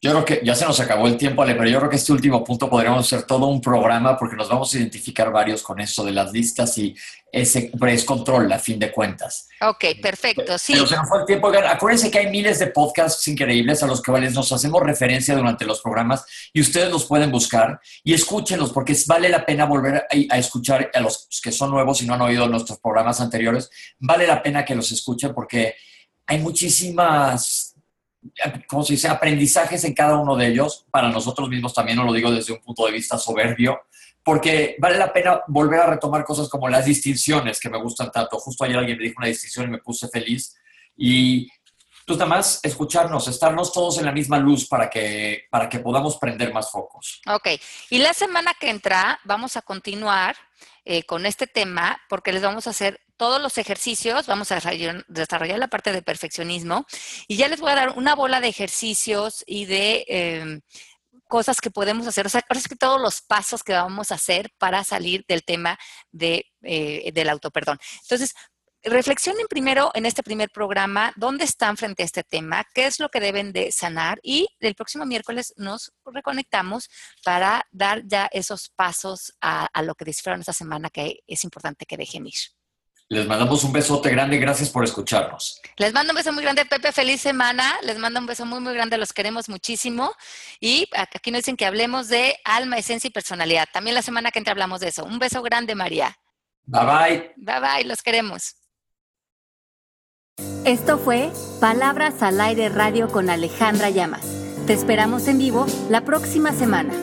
Yo 0.02 0.12
creo 0.12 0.24
que 0.24 0.42
ya 0.46 0.56
se 0.56 0.66
nos 0.66 0.80
acabó 0.80 1.08
el 1.08 1.18
tiempo, 1.18 1.42
Ale, 1.42 1.56
pero 1.56 1.70
yo 1.70 1.78
creo 1.80 1.90
que 1.90 1.98
este 1.98 2.14
último 2.14 2.42
punto 2.42 2.70
podríamos 2.70 3.06
hacer 3.06 3.26
todo 3.26 3.48
un 3.48 3.60
programa 3.60 4.18
porque 4.18 4.38
nos 4.38 4.48
vamos 4.48 4.74
a 4.74 4.78
identificar 4.78 5.30
varios 5.30 5.62
con 5.62 5.78
eso 5.82 6.06
de 6.06 6.14
las 6.14 6.32
listas 6.32 6.78
y 6.78 6.96
ese 7.30 7.70
es 7.88 8.06
control 8.06 8.50
a 8.54 8.60
fin 8.60 8.80
de 8.80 8.94
cuentas. 8.94 9.50
Ok, 9.60 9.84
perfecto, 10.02 10.58
sí. 10.58 10.72
Pero 10.72 10.88
se 10.88 10.96
nos 10.96 11.10
fue 11.10 11.20
el 11.20 11.26
tiempo. 11.26 11.50
Acuérdense 11.50 12.10
que 12.10 12.20
hay 12.20 12.28
miles 12.32 12.60
de 12.60 12.68
podcasts 12.68 13.28
increíbles 13.28 13.84
a 13.84 13.88
los 13.88 14.02
cuales 14.02 14.34
nos 14.34 14.50
hacemos 14.54 14.82
referencia 14.82 15.36
durante 15.36 15.66
los 15.66 15.82
programas 15.82 16.26
y 16.54 16.62
ustedes 16.62 16.90
los 16.90 17.04
pueden 17.04 17.30
buscar 17.30 17.82
y 18.02 18.14
escúchenlos 18.14 18.72
porque 18.72 18.96
vale 19.06 19.28
la 19.28 19.46
pena 19.46 19.66
volver 19.66 19.96
a, 19.96 20.08
a 20.34 20.38
escuchar 20.38 20.90
a 20.94 21.00
los 21.02 21.28
que 21.44 21.52
son 21.52 21.72
nuevos 21.72 22.02
y 22.02 22.06
no 22.06 22.14
han 22.14 22.22
oído 22.22 22.48
nuestros 22.48 22.80
programas 22.80 23.20
anteriores. 23.20 23.70
Vale 24.00 24.26
la 24.26 24.42
pena 24.42 24.64
que 24.64 24.76
los 24.76 24.90
escuchen 24.94 25.34
porque 25.34 25.76
hay 26.26 26.40
muchísimas 26.40 27.69
como 28.68 28.84
se 28.84 28.94
dice, 28.94 29.08
aprendizajes 29.08 29.84
en 29.84 29.94
cada 29.94 30.18
uno 30.18 30.36
de 30.36 30.48
ellos, 30.48 30.86
para 30.92 31.10
nosotros 31.10 31.50
mismos 31.50 31.74
también, 31.74 31.98
no 31.98 32.04
lo 32.04 32.14
digo 32.14 32.32
desde 32.32 32.54
un 32.54 32.60
punto 32.60 32.86
de 32.86 32.92
vista 32.92 33.18
soberbio, 33.18 33.82
porque 34.24 34.76
vale 34.80 34.98
la 34.98 35.12
pena 35.12 35.42
volver 35.48 35.80
a 35.80 35.88
retomar 35.88 36.24
cosas 36.24 36.50
como 36.50 36.68
las 36.70 36.86
distinciones 36.86 37.60
que 37.60 37.70
me 37.70 37.82
gustan 37.82 38.12
tanto. 38.12 38.38
Justo 38.38 38.64
ayer 38.64 38.78
alguien 38.78 38.98
me 38.98 39.04
dijo 39.06 39.16
una 39.18 39.28
distinción 39.28 39.68
y 39.68 39.72
me 39.72 39.78
puse 39.80 40.08
feliz. 40.10 40.56
Y 40.98 41.50
pues 42.06 42.20
nada 42.20 42.30
más 42.30 42.60
escucharnos, 42.64 43.28
estarnos 43.28 43.72
todos 43.72 44.00
en 44.00 44.06
la 44.06 44.12
misma 44.12 44.38
luz 44.38 44.68
para 44.68 44.90
que, 44.90 45.46
para 45.50 45.70
que 45.70 45.80
podamos 45.80 46.18
prender 46.18 46.54
más 46.54 46.70
focos. 46.72 47.22
Ok, 47.28 47.50
y 47.90 48.00
la 48.00 48.14
semana 48.14 48.54
que 48.60 48.70
entra 48.70 49.20
vamos 49.24 49.56
a 49.58 49.62
continuar 49.62 50.36
eh, 50.86 51.04
con 51.04 51.26
este 51.26 51.48
tema 51.48 52.00
porque 52.10 52.34
les 52.34 52.42
vamos 52.42 52.68
a 52.68 52.72
hacer 52.72 53.00
todos 53.20 53.42
los 53.42 53.58
ejercicios, 53.58 54.28
vamos 54.28 54.50
a 54.52 54.56
desarrollar, 54.56 55.60
la 55.60 55.68
parte 55.68 55.92
de 55.92 56.02
perfeccionismo 56.02 56.86
y 57.28 57.36
ya 57.36 57.50
les 57.50 57.60
voy 57.60 57.72
a 57.72 57.76
dar 57.76 57.90
una 57.98 58.16
bola 58.16 58.42
de 58.42 58.48
ejercicios 58.48 59.44
y 59.46 59.66
de... 59.66 60.06
Em, 60.08 60.62
cosas 61.28 61.62
que 61.62 61.70
podemos 61.70 62.08
hacer, 62.08 62.26
o 62.26 62.30
sea, 62.30 62.42
ahora 62.50 62.60
es 62.60 62.68
que 62.68 62.76
todos 62.76 63.00
los 63.00 63.22
pasos 63.22 63.62
que 63.62 63.74
vamos 63.74 64.12
a 64.12 64.16
hacer 64.16 64.50
para 64.58 64.84
salir 64.84 65.24
del 65.28 65.44
tema 65.44 65.78
de, 66.12 66.48
eh, 66.64 67.12
del 67.14 67.30
autoperdón. 67.30 67.78
Entonces, 68.02 68.34
reflexionen 68.84 69.46
primero 69.48 69.92
en 69.94 70.06
este 70.06 70.24
primer 70.24 70.50
programa 70.50 71.14
dónde 71.18 71.44
están 71.44 71.78
frente 71.78 72.04
a 72.04 72.06
este 72.06 72.24
tema, 72.24 72.66
qué 72.74 72.88
es 72.88 73.00
lo 73.00 73.10
que 73.10 73.20
deben 73.20 73.52
de 73.52 73.72
sanar 73.72 74.20
y 74.24 74.48
el 74.60 74.74
próximo 74.74 75.06
miércoles 75.06 75.54
nos 75.58 75.92
reconectamos 76.06 76.90
para 77.24 77.68
dar 77.72 78.02
ya 78.06 78.28
esos 78.32 78.70
pasos 78.70 79.34
a, 79.42 79.70
lo 79.84 79.96
que 79.96 80.06
disfrutaron 80.06 80.40
esta 80.40 80.54
semana 80.54 80.90
que 80.90 81.20
es 81.28 81.44
importante 81.44 81.86
que 81.86 81.98
dejen 81.98 82.26
ir. 82.26 82.59
Les 83.12 83.26
mandamos 83.26 83.64
un 83.64 83.74
besote 83.74 84.12
grande, 84.12 84.38
gracias 84.38 84.70
por 84.70 84.84
escucharnos. 84.84 85.60
Les 85.78 85.94
mando 85.94 86.14
un 86.14 86.18
beso 86.18 86.32
muy 86.32 86.44
grande, 86.44 86.64
Pepe, 86.66 86.92
feliz 86.92 87.20
semana. 87.20 87.76
Les 87.82 87.98
mando 87.98 88.20
un 88.20 88.28
beso 88.28 88.46
muy, 88.46 88.60
muy 88.60 88.76
grande, 88.76 89.00
los 89.00 89.14
queremos 89.14 89.50
muchísimo. 89.50 90.14
Y 90.60 90.88
aquí 90.96 91.32
nos 91.32 91.40
dicen 91.40 91.58
que 91.58 91.66
hablemos 91.66 92.08
de 92.08 92.38
alma, 92.44 92.78
esencia 92.78 93.08
y 93.08 93.12
personalidad. 93.12 93.68
También 93.74 93.96
la 93.96 94.04
semana 94.04 94.30
que 94.30 94.38
entra 94.38 94.52
hablamos 94.52 94.80
de 94.80 94.90
eso. 94.90 95.06
Un 95.06 95.18
beso 95.18 95.42
grande, 95.42 95.74
María. 95.74 96.20
Bye 96.66 96.86
bye. 96.86 97.34
Bye 97.38 97.60
bye, 97.60 97.84
los 97.86 98.04
queremos. 98.04 98.56
Esto 100.64 101.00
fue 101.00 101.32
Palabras 101.60 102.22
al 102.22 102.40
Aire 102.40 102.70
Radio 102.70 103.08
con 103.10 103.32
Alejandra 103.32 103.90
Llamas. 103.90 104.22
Te 104.68 104.74
esperamos 104.74 105.28
en 105.28 105.40
vivo 105.40 105.66
la 105.90 106.02
próxima 106.02 106.52
semana. 106.52 106.94